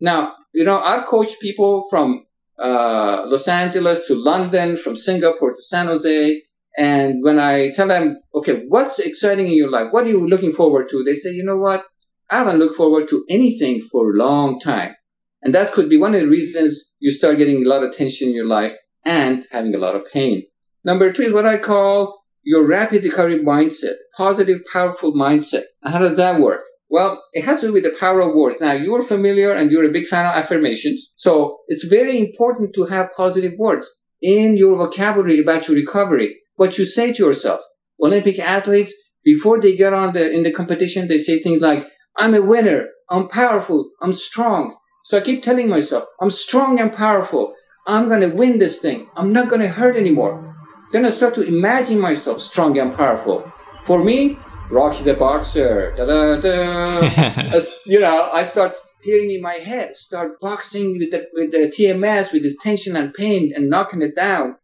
Now, 0.00 0.34
you 0.52 0.64
know, 0.64 0.78
I've 0.78 1.06
coached 1.06 1.40
people 1.40 1.86
from 1.90 2.26
uh, 2.58 3.22
Los 3.26 3.48
Angeles 3.48 4.06
to 4.06 4.14
London, 4.14 4.76
from 4.76 4.96
Singapore 4.96 5.54
to 5.54 5.62
San 5.62 5.86
Jose. 5.86 6.42
And 6.76 7.22
when 7.22 7.38
I 7.38 7.70
tell 7.70 7.88
them, 7.88 8.20
okay, 8.34 8.64
what's 8.68 8.98
exciting 8.98 9.46
in 9.46 9.56
your 9.56 9.70
life? 9.70 9.88
What 9.92 10.04
are 10.04 10.10
you 10.10 10.26
looking 10.26 10.52
forward 10.52 10.88
to? 10.90 11.04
They 11.04 11.14
say, 11.14 11.30
you 11.30 11.44
know 11.44 11.58
what? 11.58 11.84
I 12.30 12.38
haven't 12.38 12.58
looked 12.58 12.76
forward 12.76 13.08
to 13.08 13.24
anything 13.28 13.82
for 13.82 14.10
a 14.10 14.16
long 14.16 14.58
time. 14.58 14.94
And 15.42 15.54
that 15.54 15.72
could 15.72 15.88
be 15.88 15.98
one 15.98 16.14
of 16.14 16.20
the 16.22 16.26
reasons 16.28 16.92
you 16.98 17.10
start 17.10 17.38
getting 17.38 17.64
a 17.64 17.68
lot 17.68 17.82
of 17.84 17.94
tension 17.94 18.28
in 18.28 18.34
your 18.34 18.46
life 18.46 18.74
and 19.04 19.46
having 19.50 19.74
a 19.74 19.78
lot 19.78 19.94
of 19.94 20.10
pain. 20.10 20.44
Number 20.84 21.12
two 21.12 21.22
is 21.22 21.32
what 21.32 21.46
I 21.46 21.58
call 21.58 22.23
your 22.44 22.66
rapid 22.66 23.04
recovery 23.04 23.40
mindset, 23.40 23.94
positive, 24.16 24.62
powerful 24.70 25.12
mindset. 25.12 25.64
how 25.82 25.98
does 25.98 26.18
that 26.18 26.40
work? 26.40 26.62
Well, 26.90 27.22
it 27.32 27.44
has 27.44 27.60
to 27.60 27.68
do 27.68 27.72
with 27.72 27.84
the 27.84 27.96
power 27.98 28.20
of 28.20 28.34
words. 28.34 28.56
Now, 28.60 28.72
you're 28.72 29.02
familiar 29.02 29.52
and 29.52 29.70
you're 29.70 29.88
a 29.88 29.92
big 29.92 30.06
fan 30.06 30.26
of 30.26 30.36
affirmations. 30.36 31.12
So 31.16 31.60
it's 31.66 31.84
very 31.84 32.18
important 32.18 32.74
to 32.74 32.84
have 32.84 33.14
positive 33.16 33.54
words 33.58 33.90
in 34.22 34.56
your 34.56 34.76
vocabulary 34.76 35.40
about 35.40 35.66
your 35.66 35.76
recovery. 35.76 36.36
What 36.56 36.78
you 36.78 36.84
say 36.84 37.12
to 37.12 37.26
yourself. 37.26 37.60
Olympic 38.00 38.38
athletes, 38.38 38.94
before 39.24 39.60
they 39.60 39.76
get 39.76 39.94
on 39.94 40.12
the, 40.12 40.30
in 40.30 40.42
the 40.42 40.52
competition, 40.52 41.08
they 41.08 41.18
say 41.18 41.40
things 41.40 41.62
like, 41.62 41.86
I'm 42.16 42.34
a 42.34 42.42
winner. 42.42 42.88
I'm 43.08 43.28
powerful. 43.28 43.90
I'm 44.00 44.12
strong. 44.12 44.76
So 45.04 45.18
I 45.18 45.22
keep 45.22 45.42
telling 45.42 45.68
myself, 45.68 46.04
I'm 46.20 46.30
strong 46.30 46.78
and 46.78 46.92
powerful. 46.92 47.54
I'm 47.86 48.08
going 48.08 48.20
to 48.20 48.36
win 48.36 48.58
this 48.58 48.78
thing. 48.78 49.08
I'm 49.16 49.32
not 49.32 49.48
going 49.48 49.60
to 49.60 49.68
hurt 49.68 49.96
anymore. 49.96 50.53
Then 50.94 51.04
I 51.04 51.10
start 51.10 51.34
to 51.34 51.42
imagine 51.42 51.98
myself 51.98 52.40
strong 52.40 52.78
and 52.78 52.94
powerful. 52.94 53.52
For 53.84 54.04
me, 54.04 54.38
Rocky 54.70 55.02
the 55.02 55.14
Boxer. 55.14 55.92
You 57.86 57.98
know, 57.98 58.30
I 58.32 58.44
start 58.44 58.76
hearing 59.02 59.32
in 59.32 59.42
my 59.42 59.54
head, 59.54 59.96
start 59.96 60.38
boxing 60.40 60.96
with 61.00 61.10
the, 61.10 61.26
with 61.32 61.50
the 61.50 61.66
TMS, 61.76 62.32
with 62.32 62.44
this 62.44 62.58
tension 62.62 62.94
and 62.94 63.12
pain 63.12 63.52
and 63.56 63.68
knocking 63.68 64.02
it 64.02 64.14
down. 64.14 64.54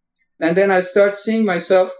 And 0.41 0.57
then 0.57 0.71
I 0.71 0.79
start 0.81 1.17
seeing 1.17 1.45
myself, 1.45 1.91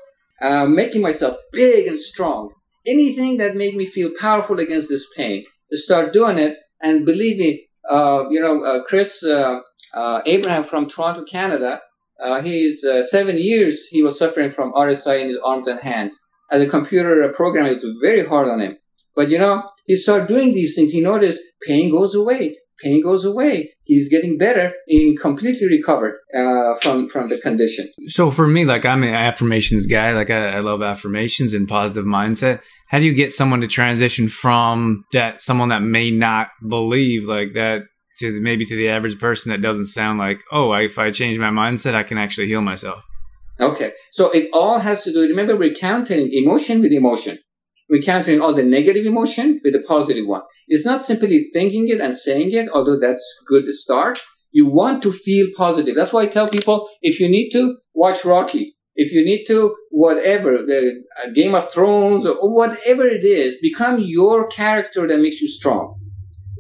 uh, 0.41 0.67
making 0.67 1.03
myself 1.03 1.37
big 1.53 1.89
and 1.89 1.99
strong. 1.99 2.51
Anything 2.87 3.39
that 3.39 3.57
made 3.57 3.75
me 3.75 3.85
feel 3.85 4.13
powerful 4.17 4.61
against 4.61 4.89
this 4.89 5.09
pain, 5.17 5.45
start 5.73 6.13
doing 6.13 6.39
it. 6.39 6.57
And 6.81 7.05
believe 7.05 7.37
me, 7.37 7.67
uh, 7.91 8.29
you 8.31 8.41
know, 8.41 8.63
uh, 8.63 8.85
Chris 8.85 9.25
uh, 9.25 9.59
uh, 9.93 10.21
Abraham 10.25 10.63
from 10.63 10.89
Toronto, 10.89 11.25
Canada, 11.25 11.81
uh, 12.23 12.43
he's 12.43 12.85
seven 13.09 13.37
years 13.39 13.87
he 13.87 14.03
was 14.03 14.19
suffering 14.19 14.51
from 14.51 14.73
RSI 14.73 15.23
in 15.23 15.29
his 15.29 15.39
arms 15.45 15.67
and 15.67 15.81
hands 15.81 16.21
as 16.51 16.63
a 16.63 16.67
computer 16.67 17.29
programmer, 17.35 17.69
it's 17.69 17.87
very 18.03 18.27
hard 18.27 18.49
on 18.49 18.61
him. 18.61 18.77
But 19.15 19.31
you 19.31 19.39
know, 19.39 19.63
he 19.87 19.97
started 19.97 20.29
doing 20.29 20.53
these 20.53 20.75
things. 20.75 20.91
He 20.91 21.01
noticed 21.01 21.41
pain 21.63 21.91
goes 21.91 22.15
away. 22.15 22.57
Pain 22.83 23.03
goes 23.03 23.27
away. 23.27 23.75
He's 23.85 24.09
getting 24.09 24.39
better. 24.39 24.73
He 24.87 25.15
completely 25.15 25.69
recovered 25.69 26.19
uh, 26.35 26.77
from 26.81 27.09
from 27.11 27.29
the 27.29 27.39
condition. 27.39 27.91
So 28.07 28.31
for 28.31 28.49
me, 28.49 28.65
like 28.65 28.87
I'm 28.87 29.03
an 29.03 29.15
affirmations 29.15 29.87
guy. 29.87 30.13
Like 30.13 30.31
I, 30.31 30.57
I 30.57 30.61
love 30.61 30.81
affirmations 30.81 31.53
and 31.53 31.69
positive 31.69 32.05
mindset. 32.05 32.61
How 32.89 32.99
do 32.99 33.05
you 33.05 33.15
get 33.15 33.33
someone 33.33 33.61
to 33.61 33.67
transition 33.67 34.29
from 34.29 35.05
that 35.13 35.43
someone 35.43 35.69
that 35.69 35.83
may 35.83 36.11
not 36.11 36.49
believe 36.67 37.25
like 37.25 37.53
that 37.55 37.83
to 38.21 38.41
maybe 38.41 38.65
to 38.65 38.77
the 38.77 38.89
average 38.89 39.19
person 39.19 39.51
that 39.51 39.61
doesn't 39.61 39.87
sound 39.87 40.19
like, 40.19 40.41
oh, 40.53 40.73
if 40.75 40.99
I 40.99 41.11
change 41.11 41.39
my 41.39 41.51
mindset, 41.51 41.95
I 41.95 42.03
can 42.03 42.19
actually 42.19 42.47
heal 42.47 42.63
myself. 42.63 43.05
Okay, 43.61 43.93
so 44.11 44.31
it 44.31 44.49
all 44.53 44.79
has 44.79 45.05
to 45.05 45.13
do. 45.13 45.21
Remember, 45.23 45.57
we're 45.57 45.75
countering 45.75 46.31
emotion 46.33 46.81
with 46.81 46.93
emotion. 46.93 47.39
We're 47.91 48.03
countering 48.03 48.41
all 48.41 48.55
the 48.55 48.63
negative 48.63 49.05
emotion 49.05 49.61
with 49.65 49.73
the 49.73 49.83
positive 49.83 50.27
one. 50.27 50.43
It's 50.69 50.87
not 50.87 51.05
simply 51.05 51.43
thinking 51.53 51.89
it 51.89 52.01
and 52.01 52.15
saying 52.15 52.53
it, 52.53 52.69
although 52.73 52.99
that's 52.99 53.43
good 53.49 53.69
start. 53.73 54.19
You 54.53 54.67
want 54.67 55.03
to 55.03 55.13
feel 55.13 55.49
positive. 55.57 55.95
That's 55.95 56.13
why 56.13 56.23
I 56.23 56.27
tell 56.27 56.49
people 56.49 56.89
if 57.03 57.21
you 57.21 57.29
need 57.29 57.51
to 57.51 57.77
watch 57.93 58.25
Rocky, 58.25 58.77
if 58.95 59.13
you 59.13 59.25
need 59.25 59.45
to 59.47 59.77
whatever 59.91 60.53
the 60.59 61.03
uh, 61.23 61.31
Game 61.35 61.55
of 61.55 61.71
Thrones 61.71 62.27
or 62.27 62.37
whatever 62.55 63.07
it 63.07 63.25
is, 63.25 63.59
become 63.61 64.01
your 64.01 64.47
character 64.47 65.07
that 65.07 65.21
makes 65.21 65.41
you 65.41 65.49
strong. 65.49 66.00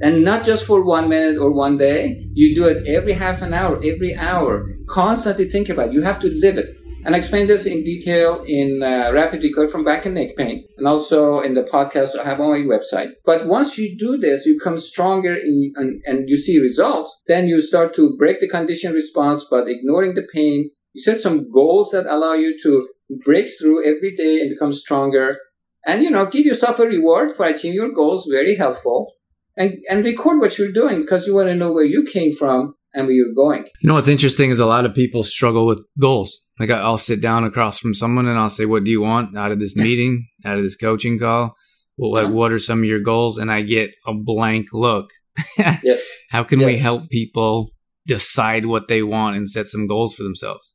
And 0.02 0.24
not 0.24 0.44
just 0.44 0.66
for 0.66 0.84
one 0.84 1.08
minute 1.08 1.38
or 1.38 1.50
one 1.50 1.76
day. 1.76 2.26
You 2.34 2.54
do 2.54 2.68
it 2.68 2.86
every 2.86 3.12
half 3.12 3.42
an 3.42 3.52
hour, 3.52 3.76
every 3.76 4.16
hour. 4.16 4.66
Constantly 4.88 5.44
think 5.46 5.68
about 5.68 5.88
it. 5.88 5.92
You 5.94 6.02
have 6.02 6.20
to 6.20 6.30
live 6.30 6.56
it. 6.58 6.76
And 7.04 7.14
I 7.14 7.18
explain 7.18 7.46
this 7.46 7.64
in 7.64 7.82
detail 7.82 8.44
in 8.46 8.82
uh, 8.82 9.10
Rapid 9.14 9.42
Recovery 9.42 9.70
from 9.70 9.84
Back 9.84 10.04
and 10.04 10.14
Neck 10.14 10.36
Pain, 10.36 10.66
and 10.76 10.86
also 10.86 11.40
in 11.40 11.54
the 11.54 11.62
podcast 11.62 12.18
I 12.18 12.24
have 12.24 12.40
on 12.40 12.50
my 12.50 12.76
website. 12.76 13.12
But 13.24 13.46
once 13.46 13.78
you 13.78 13.96
do 13.98 14.18
this, 14.18 14.44
you 14.44 14.58
come 14.58 14.76
stronger 14.76 15.34
in, 15.34 15.72
and, 15.76 16.02
and 16.04 16.28
you 16.28 16.36
see 16.36 16.60
results. 16.60 17.22
Then 17.26 17.46
you 17.46 17.62
start 17.62 17.94
to 17.94 18.16
break 18.18 18.40
the 18.40 18.48
condition 18.48 18.92
response, 18.92 19.46
but 19.50 19.68
ignoring 19.68 20.14
the 20.14 20.28
pain. 20.30 20.70
You 20.92 21.00
set 21.00 21.20
some 21.20 21.50
goals 21.50 21.92
that 21.92 22.04
allow 22.04 22.34
you 22.34 22.58
to 22.64 22.88
break 23.24 23.48
through 23.58 23.86
every 23.86 24.14
day 24.14 24.40
and 24.40 24.50
become 24.50 24.74
stronger. 24.74 25.38
And 25.86 26.02
you 26.02 26.10
know, 26.10 26.26
give 26.26 26.44
yourself 26.44 26.78
a 26.80 26.86
reward 26.86 27.34
for 27.34 27.46
achieving 27.46 27.76
your 27.76 27.92
goals. 27.92 28.28
Very 28.30 28.56
helpful. 28.56 29.14
And 29.56 29.74
and 29.90 30.04
record 30.04 30.38
what 30.40 30.58
you're 30.58 30.72
doing 30.72 31.00
because 31.02 31.26
you 31.26 31.34
want 31.34 31.48
to 31.48 31.54
know 31.54 31.72
where 31.72 31.84
you 31.86 32.06
came 32.10 32.34
from 32.34 32.74
and 32.94 33.06
where 33.06 33.14
you're 33.14 33.34
going. 33.34 33.64
You 33.82 33.88
know 33.88 33.94
what's 33.94 34.08
interesting 34.08 34.50
is 34.50 34.58
a 34.60 34.66
lot 34.66 34.84
of 34.84 34.94
people 34.94 35.22
struggle 35.24 35.66
with 35.66 35.80
goals. 36.00 36.38
Like 36.58 36.70
I'll 36.70 36.98
sit 36.98 37.20
down 37.20 37.44
across 37.44 37.78
from 37.78 37.94
someone 37.94 38.26
and 38.26 38.38
I'll 38.38 38.50
say, 38.50 38.64
"What 38.66 38.84
do 38.84 38.90
you 38.90 39.00
want 39.00 39.36
out 39.36 39.52
of 39.52 39.58
this 39.60 39.74
meeting, 39.76 40.28
out 40.44 40.58
of 40.58 40.64
this 40.64 40.76
coaching 40.76 41.18
call? 41.18 41.54
well, 41.98 42.12
like, 42.12 42.24
Uh-huh. 42.26 42.34
what 42.34 42.52
are 42.52 42.58
some 42.58 42.78
of 42.78 42.84
your 42.86 43.00
goals? 43.00 43.36
And 43.36 43.52
I 43.52 43.60
get 43.62 43.90
a 44.06 44.14
blank 44.14 44.68
look. 44.72 45.10
Yes. 45.82 46.00
How 46.30 46.44
can 46.44 46.60
we 46.60 46.76
help 46.76 47.10
people 47.10 47.72
decide 48.06 48.64
what 48.66 48.88
they 48.88 49.02
want 49.02 49.36
and 49.36 49.48
set 49.50 49.68
some 49.68 49.86
goals 49.86 50.14
for 50.14 50.22
themselves? 50.22 50.74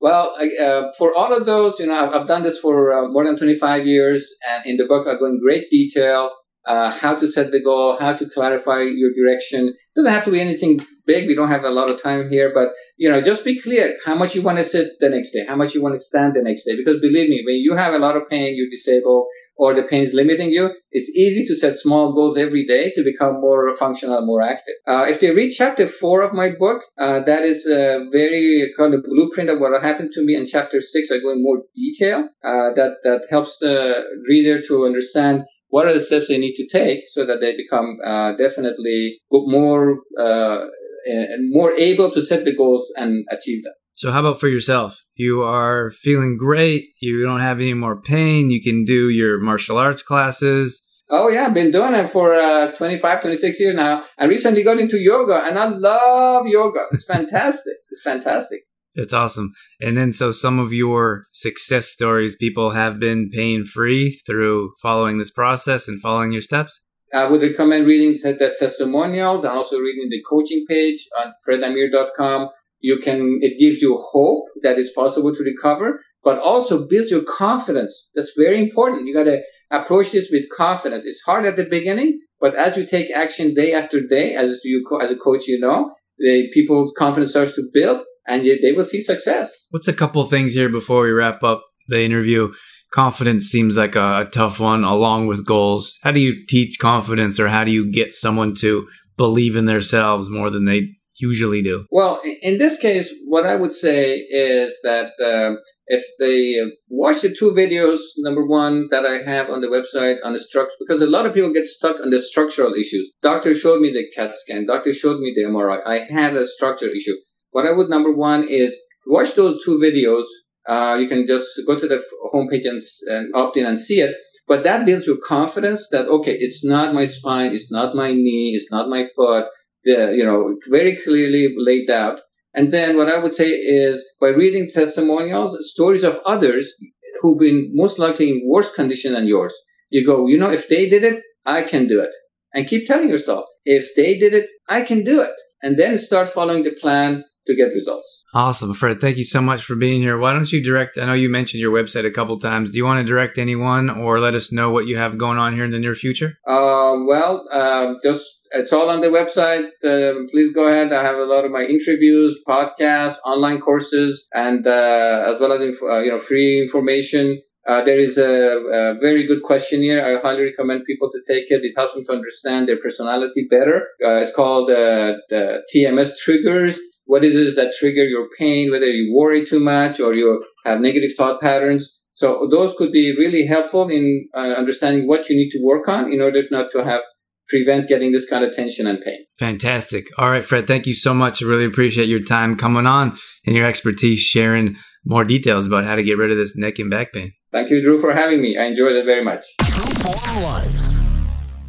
Well, 0.00 0.34
uh, 0.60 0.92
for 0.98 1.14
all 1.16 1.32
of 1.36 1.46
those, 1.46 1.78
you 1.78 1.86
know, 1.86 2.06
I've, 2.06 2.14
I've 2.14 2.26
done 2.26 2.42
this 2.42 2.58
for 2.58 2.92
uh, 2.92 3.08
more 3.08 3.24
than 3.24 3.36
25 3.38 3.86
years, 3.86 4.28
and 4.50 4.66
in 4.66 4.76
the 4.76 4.86
book, 4.86 5.06
I 5.08 5.14
go 5.18 5.26
in 5.26 5.40
great 5.40 5.70
detail 5.70 6.30
uh, 6.66 6.90
how 6.90 7.14
to 7.16 7.26
set 7.28 7.50
the 7.50 7.62
goal, 7.62 7.96
how 7.98 8.14
to 8.14 8.28
clarify 8.28 8.80
your 8.82 9.12
direction. 9.12 9.68
It 9.68 9.76
doesn't 9.94 10.12
have 10.12 10.24
to 10.24 10.30
be 10.30 10.40
anything 10.40 10.80
big. 11.06 11.26
We 11.26 11.34
don't 11.34 11.48
have 11.48 11.64
a 11.64 11.70
lot 11.70 11.90
of 11.90 12.02
time 12.02 12.30
here, 12.30 12.52
but 12.54 12.70
you 12.96 13.10
know, 13.10 13.20
just 13.20 13.44
be 13.44 13.60
clear 13.60 13.96
how 14.04 14.14
much 14.14 14.34
you 14.34 14.42
want 14.42 14.58
to 14.58 14.64
sit 14.64 14.92
the 15.00 15.10
next 15.10 15.32
day, 15.32 15.44
how 15.46 15.56
much 15.56 15.74
you 15.74 15.82
want 15.82 15.94
to 15.94 15.98
stand 15.98 16.34
the 16.34 16.42
next 16.42 16.64
day. 16.64 16.76
Because 16.76 17.00
believe 17.00 17.28
me, 17.28 17.42
when 17.46 17.56
you 17.56 17.74
have 17.74 17.94
a 17.94 17.98
lot 17.98 18.16
of 18.16 18.28
pain, 18.28 18.56
you're 18.56 18.70
disabled, 18.70 19.26
or 19.56 19.74
the 19.74 19.82
pain 19.82 20.02
is 20.02 20.14
limiting 20.14 20.50
you, 20.50 20.74
it's 20.90 21.10
easy 21.10 21.44
to 21.46 21.54
set 21.54 21.78
small 21.78 22.12
goals 22.12 22.36
every 22.36 22.66
day 22.66 22.92
to 22.96 23.04
become 23.04 23.40
more 23.40 23.74
functional, 23.74 24.24
more 24.24 24.42
active. 24.42 24.74
Uh, 24.86 25.04
if 25.08 25.20
they 25.20 25.30
read 25.30 25.52
chapter 25.52 25.86
four 25.86 26.22
of 26.22 26.32
my 26.32 26.50
book, 26.58 26.82
uh, 26.98 27.20
that 27.20 27.42
is 27.42 27.66
a 27.66 28.08
very 28.10 28.72
kind 28.76 28.94
of 28.94 29.02
blueprint 29.04 29.50
of 29.50 29.60
what 29.60 29.80
happened 29.82 30.12
to 30.12 30.24
me. 30.24 30.34
In 30.34 30.46
chapter 30.46 30.80
six, 30.80 31.10
I 31.10 31.18
go 31.18 31.30
in 31.32 31.42
more 31.42 31.62
detail. 31.74 32.28
Uh, 32.42 32.72
that 32.74 32.96
that 33.04 33.26
helps 33.30 33.58
the 33.58 34.02
reader 34.28 34.62
to 34.62 34.86
understand 34.86 35.44
what 35.68 35.86
are 35.86 35.92
the 35.92 36.00
steps 36.00 36.28
they 36.28 36.38
need 36.38 36.54
to 36.54 36.66
take 36.66 37.04
so 37.08 37.24
that 37.24 37.40
they 37.40 37.56
become 37.56 37.98
uh, 38.04 38.32
definitely 38.36 39.18
more 39.30 39.98
uh, 40.18 40.58
and 41.06 41.52
more 41.52 41.72
able 41.72 42.10
to 42.10 42.22
set 42.22 42.44
the 42.44 42.54
goals 42.54 42.92
and 42.96 43.24
achieve 43.30 43.62
them. 43.62 43.72
So, 43.96 44.10
how 44.10 44.20
about 44.20 44.40
for 44.40 44.48
yourself? 44.48 45.02
You 45.14 45.42
are 45.42 45.90
feeling 45.92 46.36
great. 46.36 46.88
You 47.00 47.24
don't 47.24 47.40
have 47.40 47.60
any 47.60 47.74
more 47.74 48.00
pain. 48.00 48.50
You 48.50 48.60
can 48.60 48.84
do 48.84 49.08
your 49.08 49.38
martial 49.40 49.78
arts 49.78 50.02
classes. 50.02 50.82
Oh 51.10 51.28
yeah, 51.28 51.46
I've 51.46 51.54
been 51.54 51.70
doing 51.70 51.94
it 51.94 52.08
for 52.08 52.34
uh, 52.34 52.72
25, 52.72 53.20
26 53.20 53.60
years 53.60 53.74
now. 53.74 54.02
I 54.18 54.24
recently 54.24 54.64
got 54.64 54.80
into 54.80 54.98
yoga 54.98 55.44
and 55.44 55.58
I 55.58 55.66
love 55.66 56.46
yoga. 56.46 56.86
It's 56.92 57.04
fantastic. 57.14 57.74
it's 57.90 58.02
fantastic. 58.02 58.62
That's 58.94 59.12
awesome. 59.12 59.52
And 59.80 59.96
then, 59.96 60.12
so 60.12 60.30
some 60.30 60.58
of 60.58 60.72
your 60.72 61.24
success 61.32 61.88
stories, 61.88 62.36
people 62.36 62.70
have 62.70 63.00
been 63.00 63.28
pain 63.30 63.64
free 63.64 64.20
through 64.24 64.74
following 64.80 65.18
this 65.18 65.32
process 65.32 65.88
and 65.88 66.00
following 66.00 66.32
your 66.32 66.42
steps. 66.42 66.80
I 67.12 67.26
would 67.26 67.42
recommend 67.42 67.86
reading 67.86 68.18
the 68.22 68.54
testimonials 68.58 69.44
and 69.44 69.52
also 69.52 69.78
reading 69.78 70.08
the 70.10 70.22
coaching 70.28 70.64
page 70.68 71.06
on 71.18 71.32
fredamir.com. 71.46 72.50
You 72.80 72.98
can, 72.98 73.38
it 73.40 73.58
gives 73.58 73.82
you 73.82 73.96
hope 73.96 74.46
that 74.62 74.78
it's 74.78 74.92
possible 74.92 75.34
to 75.34 75.42
recover, 75.42 76.00
but 76.22 76.38
also 76.38 76.86
builds 76.86 77.10
your 77.10 77.22
confidence. 77.22 78.10
That's 78.14 78.32
very 78.36 78.60
important. 78.60 79.06
You 79.06 79.14
got 79.14 79.24
to 79.24 79.42
approach 79.70 80.12
this 80.12 80.30
with 80.30 80.48
confidence. 80.50 81.04
It's 81.04 81.22
hard 81.24 81.46
at 81.46 81.56
the 81.56 81.64
beginning, 81.64 82.20
but 82.40 82.54
as 82.54 82.76
you 82.76 82.86
take 82.86 83.10
action 83.10 83.54
day 83.54 83.72
after 83.74 84.00
day, 84.00 84.34
as 84.34 84.60
you, 84.64 84.84
as 85.00 85.10
a 85.10 85.16
coach, 85.16 85.46
you 85.46 85.58
know, 85.60 85.94
the 86.18 86.50
people's 86.52 86.92
confidence 86.96 87.30
starts 87.30 87.56
to 87.56 87.68
build 87.72 88.04
and 88.26 88.44
they 88.44 88.72
will 88.72 88.84
see 88.84 89.00
success. 89.00 89.66
What's 89.70 89.88
a 89.88 89.92
couple 89.92 90.24
things 90.24 90.54
here 90.54 90.68
before 90.68 91.02
we 91.02 91.10
wrap 91.10 91.42
up 91.42 91.62
the 91.88 92.02
interview? 92.02 92.52
Confidence 92.92 93.46
seems 93.46 93.76
like 93.76 93.96
a, 93.96 94.20
a, 94.20 94.24
tough 94.24 94.60
one, 94.60 94.84
along 94.84 95.26
with 95.26 95.44
goals. 95.44 95.98
How 96.02 96.12
do 96.12 96.20
you 96.20 96.46
teach 96.48 96.78
confidence, 96.78 97.40
or 97.40 97.48
how 97.48 97.64
do 97.64 97.72
you 97.72 97.90
get 97.90 98.12
someone 98.12 98.54
to 98.56 98.86
believe 99.16 99.56
in 99.56 99.64
themselves 99.64 100.30
more 100.30 100.48
than 100.48 100.64
they 100.64 100.88
usually 101.18 101.62
do? 101.62 101.86
Well, 101.90 102.20
in 102.42 102.58
this 102.58 102.78
case, 102.78 103.12
what 103.26 103.46
I 103.46 103.56
would 103.56 103.72
say 103.72 104.18
is 104.18 104.78
that 104.84 105.12
uh, 105.20 105.60
if 105.86 106.04
they 106.18 106.60
watch 106.88 107.22
the 107.22 107.34
two 107.34 107.52
videos, 107.52 107.98
number 108.18 108.46
one 108.46 108.88
that 108.90 109.04
I 109.04 109.22
have 109.28 109.50
on 109.50 109.60
the 109.60 109.68
website 109.68 110.18
on 110.24 110.32
the 110.32 110.38
structure, 110.38 110.76
because 110.80 111.02
a 111.02 111.06
lot 111.06 111.26
of 111.26 111.34
people 111.34 111.52
get 111.52 111.66
stuck 111.66 112.00
on 112.00 112.10
the 112.10 112.20
structural 112.20 112.74
issues. 112.74 113.12
Doctor 113.22 113.54
showed 113.54 113.80
me 113.80 113.90
the 113.90 114.06
CAT 114.14 114.36
scan. 114.36 114.66
Doctor 114.66 114.92
showed 114.92 115.20
me 115.20 115.32
the 115.34 115.44
MRI. 115.44 115.80
I 115.84 116.06
have 116.10 116.34
a 116.34 116.46
structural 116.46 116.92
issue. 116.92 117.16
What 117.54 117.66
I 117.66 117.70
would 117.70 117.88
number 117.88 118.10
one 118.10 118.48
is 118.48 118.76
watch 119.06 119.36
those 119.36 119.64
two 119.64 119.78
videos. 119.78 120.24
Uh, 120.66 120.96
you 121.00 121.06
can 121.06 121.24
just 121.24 121.48
go 121.68 121.78
to 121.78 121.86
the 121.86 122.02
homepage 122.34 122.66
and, 122.66 122.82
and 123.06 123.32
opt 123.32 123.56
in 123.56 123.64
and 123.64 123.78
see 123.78 124.00
it. 124.00 124.16
But 124.48 124.64
that 124.64 124.84
builds 124.84 125.06
your 125.06 125.18
confidence 125.18 125.88
that 125.90 126.08
okay, 126.08 126.36
it's 126.36 126.64
not 126.64 126.92
my 126.92 127.04
spine, 127.04 127.52
it's 127.52 127.70
not 127.70 127.94
my 127.94 128.10
knee, 128.12 128.54
it's 128.56 128.72
not 128.72 128.88
my 128.88 129.06
foot. 129.14 129.44
The 129.84 130.14
you 130.18 130.24
know 130.24 130.56
very 130.68 130.96
clearly 130.96 131.54
laid 131.56 131.88
out. 131.90 132.22
And 132.54 132.72
then 132.72 132.96
what 132.96 133.08
I 133.08 133.20
would 133.20 133.34
say 133.34 133.50
is 133.50 134.04
by 134.20 134.30
reading 134.30 134.68
testimonials, 134.68 135.56
stories 135.70 136.02
of 136.02 136.20
others 136.26 136.74
who've 137.20 137.38
been 137.38 137.70
most 137.72 138.00
likely 138.00 138.30
in 138.30 138.42
worse 138.44 138.74
condition 138.74 139.12
than 139.12 139.28
yours, 139.28 139.54
you 139.90 140.04
go, 140.04 140.26
you 140.26 140.38
know, 140.38 140.50
if 140.50 140.68
they 140.68 140.88
did 140.88 141.04
it, 141.04 141.22
I 141.46 141.62
can 141.62 141.86
do 141.86 142.00
it. 142.00 142.10
And 142.52 142.66
keep 142.66 142.88
telling 142.88 143.10
yourself, 143.10 143.44
if 143.64 143.94
they 143.94 144.18
did 144.18 144.34
it, 144.34 144.48
I 144.68 144.82
can 144.82 145.04
do 145.04 145.22
it. 145.22 145.36
And 145.62 145.78
then 145.78 145.98
start 145.98 146.28
following 146.28 146.64
the 146.64 146.72
plan 146.72 147.24
to 147.46 147.54
get 147.54 147.72
results. 147.72 148.24
Awesome, 148.34 148.74
Fred. 148.74 149.00
Thank 149.00 149.16
you 149.16 149.24
so 149.24 149.40
much 149.40 149.64
for 149.64 149.76
being 149.76 150.00
here. 150.00 150.18
Why 150.18 150.32
don't 150.32 150.50
you 150.50 150.62
direct? 150.62 150.98
I 150.98 151.06
know 151.06 151.12
you 151.12 151.28
mentioned 151.28 151.60
your 151.60 151.72
website 151.72 152.06
a 152.06 152.10
couple 152.10 152.38
times. 152.38 152.70
Do 152.70 152.78
you 152.78 152.84
want 152.84 152.98
to 152.98 153.04
direct 153.04 153.38
anyone 153.38 153.90
or 153.90 154.18
let 154.18 154.34
us 154.34 154.50
know 154.50 154.70
what 154.70 154.86
you 154.86 154.96
have 154.96 155.18
going 155.18 155.38
on 155.38 155.54
here 155.54 155.64
in 155.64 155.70
the 155.70 155.78
near 155.78 155.94
future? 155.94 156.38
Uh, 156.46 156.98
well, 157.06 157.46
uh, 157.52 157.94
just 158.02 158.40
it's 158.50 158.72
all 158.72 158.90
on 158.90 159.00
the 159.00 159.08
website. 159.08 159.68
Uh, 159.84 160.26
please 160.30 160.52
go 160.52 160.68
ahead. 160.68 160.92
I 160.92 161.02
have 161.02 161.16
a 161.16 161.24
lot 161.24 161.44
of 161.44 161.50
my 161.50 161.62
interviews, 161.62 162.40
podcasts, 162.46 163.16
online 163.24 163.60
courses, 163.60 164.26
and 164.32 164.66
uh, 164.66 165.24
as 165.26 165.40
well 165.40 165.52
as 165.52 165.60
inf- 165.60 165.82
uh, 165.82 166.00
you 166.00 166.10
know 166.10 166.18
free 166.18 166.60
information. 166.60 167.40
Uh, 167.66 167.82
there 167.82 167.96
is 167.96 168.18
a, 168.18 168.58
a, 168.58 168.98
very 169.00 169.26
good 169.26 169.42
questionnaire. 169.42 170.04
I 170.04 170.20
highly 170.20 170.42
recommend 170.42 170.84
people 170.84 171.10
to 171.10 171.22
take 171.26 171.50
it. 171.50 171.64
It 171.64 171.72
helps 171.74 171.94
them 171.94 172.04
to 172.04 172.12
understand 172.12 172.68
their 172.68 172.76
personality 172.76 173.46
better. 173.48 173.88
it's 174.00 174.34
called 174.34 174.68
the 174.68 175.62
TMS 175.74 176.18
triggers 176.18 176.78
what 177.06 177.24
is 177.24 177.34
it 177.34 177.56
that 177.56 177.74
trigger 177.78 178.04
your 178.04 178.28
pain, 178.38 178.70
whether 178.70 178.86
you 178.86 179.14
worry 179.14 179.44
too 179.44 179.60
much 179.60 180.00
or 180.00 180.14
you 180.14 180.44
have 180.64 180.80
negative 180.80 181.10
thought 181.16 181.40
patterns. 181.40 182.00
So 182.12 182.48
those 182.50 182.74
could 182.76 182.92
be 182.92 183.14
really 183.16 183.44
helpful 183.44 183.88
in 183.88 184.28
uh, 184.34 184.54
understanding 184.56 185.08
what 185.08 185.28
you 185.28 185.36
need 185.36 185.50
to 185.50 185.60
work 185.62 185.88
on 185.88 186.12
in 186.12 186.20
order 186.20 186.42
not 186.50 186.70
to 186.72 186.84
have 186.84 187.02
prevent 187.48 187.88
getting 187.88 188.12
this 188.12 188.28
kind 188.28 188.44
of 188.44 188.54
tension 188.54 188.86
and 188.86 189.00
pain. 189.00 189.24
Fantastic. 189.38 190.06
All 190.16 190.30
right, 190.30 190.44
Fred, 190.44 190.66
thank 190.66 190.86
you 190.86 190.94
so 190.94 191.12
much. 191.12 191.42
I 191.42 191.46
really 191.46 191.66
appreciate 191.66 192.08
your 192.08 192.22
time 192.22 192.56
coming 192.56 192.86
on 192.86 193.18
and 193.46 193.54
your 193.54 193.66
expertise 193.66 194.20
sharing 194.20 194.76
more 195.04 195.24
details 195.24 195.66
about 195.66 195.84
how 195.84 195.96
to 195.96 196.02
get 196.02 196.16
rid 196.16 196.30
of 196.30 196.38
this 196.38 196.56
neck 196.56 196.78
and 196.78 196.90
back 196.90 197.12
pain. 197.12 197.32
Thank 197.52 197.70
you, 197.70 197.82
Drew, 197.82 197.98
for 197.98 198.12
having 198.12 198.40
me. 198.40 198.56
I 198.56 198.64
enjoyed 198.64 198.96
it 198.96 199.04
very 199.04 199.24
much. 199.24 199.44
True 199.60 199.84
Form 199.84 200.42
Life. 200.42 200.93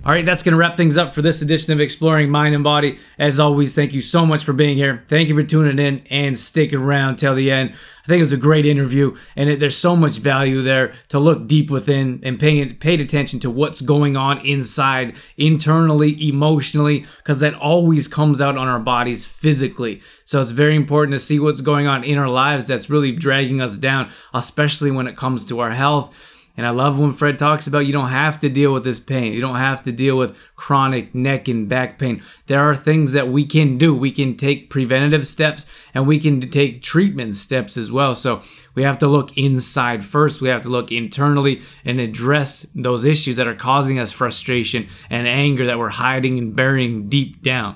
All 0.06 0.12
right, 0.12 0.24
that's 0.24 0.44
going 0.44 0.52
to 0.52 0.58
wrap 0.58 0.78
things 0.78 1.00
up 1.00 1.16
for 1.16 1.24
this 1.24 1.42
edition 1.42 1.74
of 1.74 1.82
Exploring 1.82 2.30
Mind 2.30 2.54
and 2.54 2.64
Body. 2.64 3.00
As 3.18 3.40
always, 3.40 3.74
thank 3.74 3.92
you 3.92 4.02
so 4.02 4.24
much 4.24 4.44
for 4.44 4.54
being 4.54 4.78
here. 4.78 5.04
Thank 5.08 5.30
you 5.30 5.36
for 5.36 5.42
tuning 5.42 5.84
in 5.84 6.06
and 6.12 6.38
sticking 6.38 6.78
around 6.78 7.16
till 7.16 7.34
the 7.34 7.50
end. 7.50 7.72
I 7.72 8.08
think 8.08 8.20
it 8.20 8.22
was 8.22 8.32
a 8.32 8.38
great 8.38 8.68
interview, 8.68 9.18
and 9.36 9.50
it, 9.50 9.60
there's 9.60 9.76
so 9.76 9.96
much 9.96 10.20
value 10.20 10.62
there 10.62 10.94
to 11.08 11.18
look 11.18 11.48
deep 11.48 11.72
within 11.72 12.20
and 12.22 12.40
paying 12.40 12.76
paid 12.76 13.02
attention 13.02 13.40
to 13.40 13.50
what's 13.50 13.82
going 13.82 14.16
on 14.16 14.46
inside, 14.46 15.16
internally, 15.38 16.30
emotionally, 16.30 17.08
because 17.18 17.40
that 17.40 17.56
always 17.56 18.08
comes 18.08 18.40
out 18.40 18.60
on 18.60 18.68
our 18.68 18.80
bodies 18.80 19.26
physically. 19.26 20.04
So 20.24 20.40
it's 20.40 20.52
very 20.52 20.76
important 20.76 21.14
to 21.14 21.20
see 21.20 21.40
what's 21.40 21.62
going 21.62 21.88
on 21.88 22.04
in 22.04 22.20
our 22.20 22.30
lives 22.30 22.68
that's 22.68 22.92
really 22.92 23.12
dragging 23.12 23.60
us 23.60 23.76
down, 23.76 24.12
especially 24.36 24.92
when 24.92 25.08
it 25.08 25.18
comes 25.18 25.44
to 25.46 25.62
our 25.62 25.72
health 25.72 26.16
and 26.58 26.66
I 26.66 26.70
love 26.70 27.00
when 27.00 27.14
Fred 27.14 27.38
talks 27.38 27.68
about 27.68 27.86
you 27.86 27.92
don't 27.92 28.10
have 28.10 28.40
to 28.40 28.50
deal 28.50 28.74
with 28.74 28.86
this 28.86 29.00
pain. 29.00 29.34
You 29.34 29.42
don't 29.42 29.58
have 29.58 29.82
to 29.84 29.92
deal 29.92 30.18
with 30.18 30.38
chronic 30.56 31.14
neck 31.14 31.48
and 31.50 31.68
back 31.68 32.00
pain. 32.00 32.22
There 32.48 32.62
are 32.62 32.76
things 32.76 33.12
that 33.12 33.28
we 33.28 33.46
can 33.46 33.78
do. 33.78 33.94
We 33.94 34.12
can 34.12 34.38
take 34.38 34.70
preventative 34.70 35.28
steps 35.28 35.66
and 35.94 36.08
we 36.08 36.20
can 36.20 36.40
take 36.40 36.82
treatment 36.82 37.36
steps 37.36 37.76
as 37.76 37.92
well. 37.92 38.16
So 38.16 38.42
we 38.74 38.84
have 38.84 38.98
to 39.00 39.08
look 39.08 39.38
inside 39.38 40.06
first. 40.06 40.42
We 40.42 40.50
have 40.50 40.62
to 40.62 40.70
look 40.70 40.92
internally 40.92 41.62
and 41.84 42.00
address 42.00 42.66
those 42.74 43.04
issues 43.04 43.36
that 43.36 43.48
are 43.48 43.56
causing 43.56 44.00
us 44.00 44.14
frustration 44.14 44.88
and 45.10 45.28
anger 45.28 45.66
that 45.66 45.80
we're 45.80 45.90
hiding 45.90 46.38
and 46.38 46.56
burying 46.56 47.10
deep 47.10 47.42
down. 47.42 47.76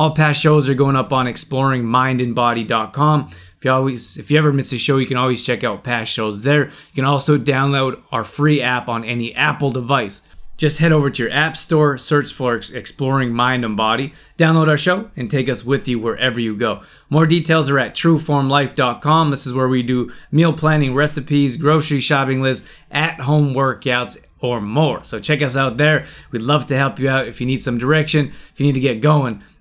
All 0.00 0.12
past 0.12 0.40
shows 0.40 0.70
are 0.70 0.74
going 0.74 0.96
up 0.96 1.12
on 1.12 1.26
exploringmindandbody.com. 1.26 3.30
If 3.58 3.64
you 3.66 3.70
always, 3.70 4.16
if 4.16 4.30
you 4.30 4.38
ever 4.38 4.50
miss 4.50 4.72
a 4.72 4.78
show, 4.78 4.96
you 4.96 5.04
can 5.04 5.18
always 5.18 5.44
check 5.44 5.62
out 5.62 5.84
past 5.84 6.10
shows 6.10 6.42
there. 6.42 6.68
You 6.68 6.94
can 6.94 7.04
also 7.04 7.36
download 7.36 8.02
our 8.10 8.24
free 8.24 8.62
app 8.62 8.88
on 8.88 9.04
any 9.04 9.34
Apple 9.34 9.70
device. 9.70 10.22
Just 10.56 10.78
head 10.78 10.92
over 10.92 11.10
to 11.10 11.22
your 11.22 11.30
app 11.30 11.54
store, 11.54 11.98
search 11.98 12.32
for 12.32 12.58
Exploring 12.72 13.34
Mind 13.34 13.62
and 13.62 13.76
Body, 13.76 14.14
download 14.38 14.68
our 14.68 14.78
show, 14.78 15.10
and 15.16 15.30
take 15.30 15.50
us 15.50 15.66
with 15.66 15.86
you 15.86 15.98
wherever 15.98 16.40
you 16.40 16.56
go. 16.56 16.80
More 17.10 17.26
details 17.26 17.68
are 17.68 17.78
at 17.78 17.94
trueformlife.com. 17.94 19.30
This 19.30 19.46
is 19.46 19.52
where 19.52 19.68
we 19.68 19.82
do 19.82 20.10
meal 20.32 20.54
planning, 20.54 20.94
recipes, 20.94 21.58
grocery 21.58 22.00
shopping 22.00 22.40
lists, 22.40 22.66
at 22.90 23.20
home 23.20 23.52
workouts, 23.52 24.16
or 24.38 24.62
more. 24.62 25.04
So 25.04 25.20
check 25.20 25.42
us 25.42 25.56
out 25.56 25.76
there. 25.76 26.06
We'd 26.30 26.40
love 26.40 26.66
to 26.68 26.78
help 26.78 26.98
you 26.98 27.10
out 27.10 27.28
if 27.28 27.38
you 27.38 27.46
need 27.46 27.60
some 27.60 27.76
direction, 27.76 28.32
if 28.50 28.58
you 28.58 28.64
need 28.64 28.72
to 28.72 28.80
get 28.80 29.02
going 29.02 29.44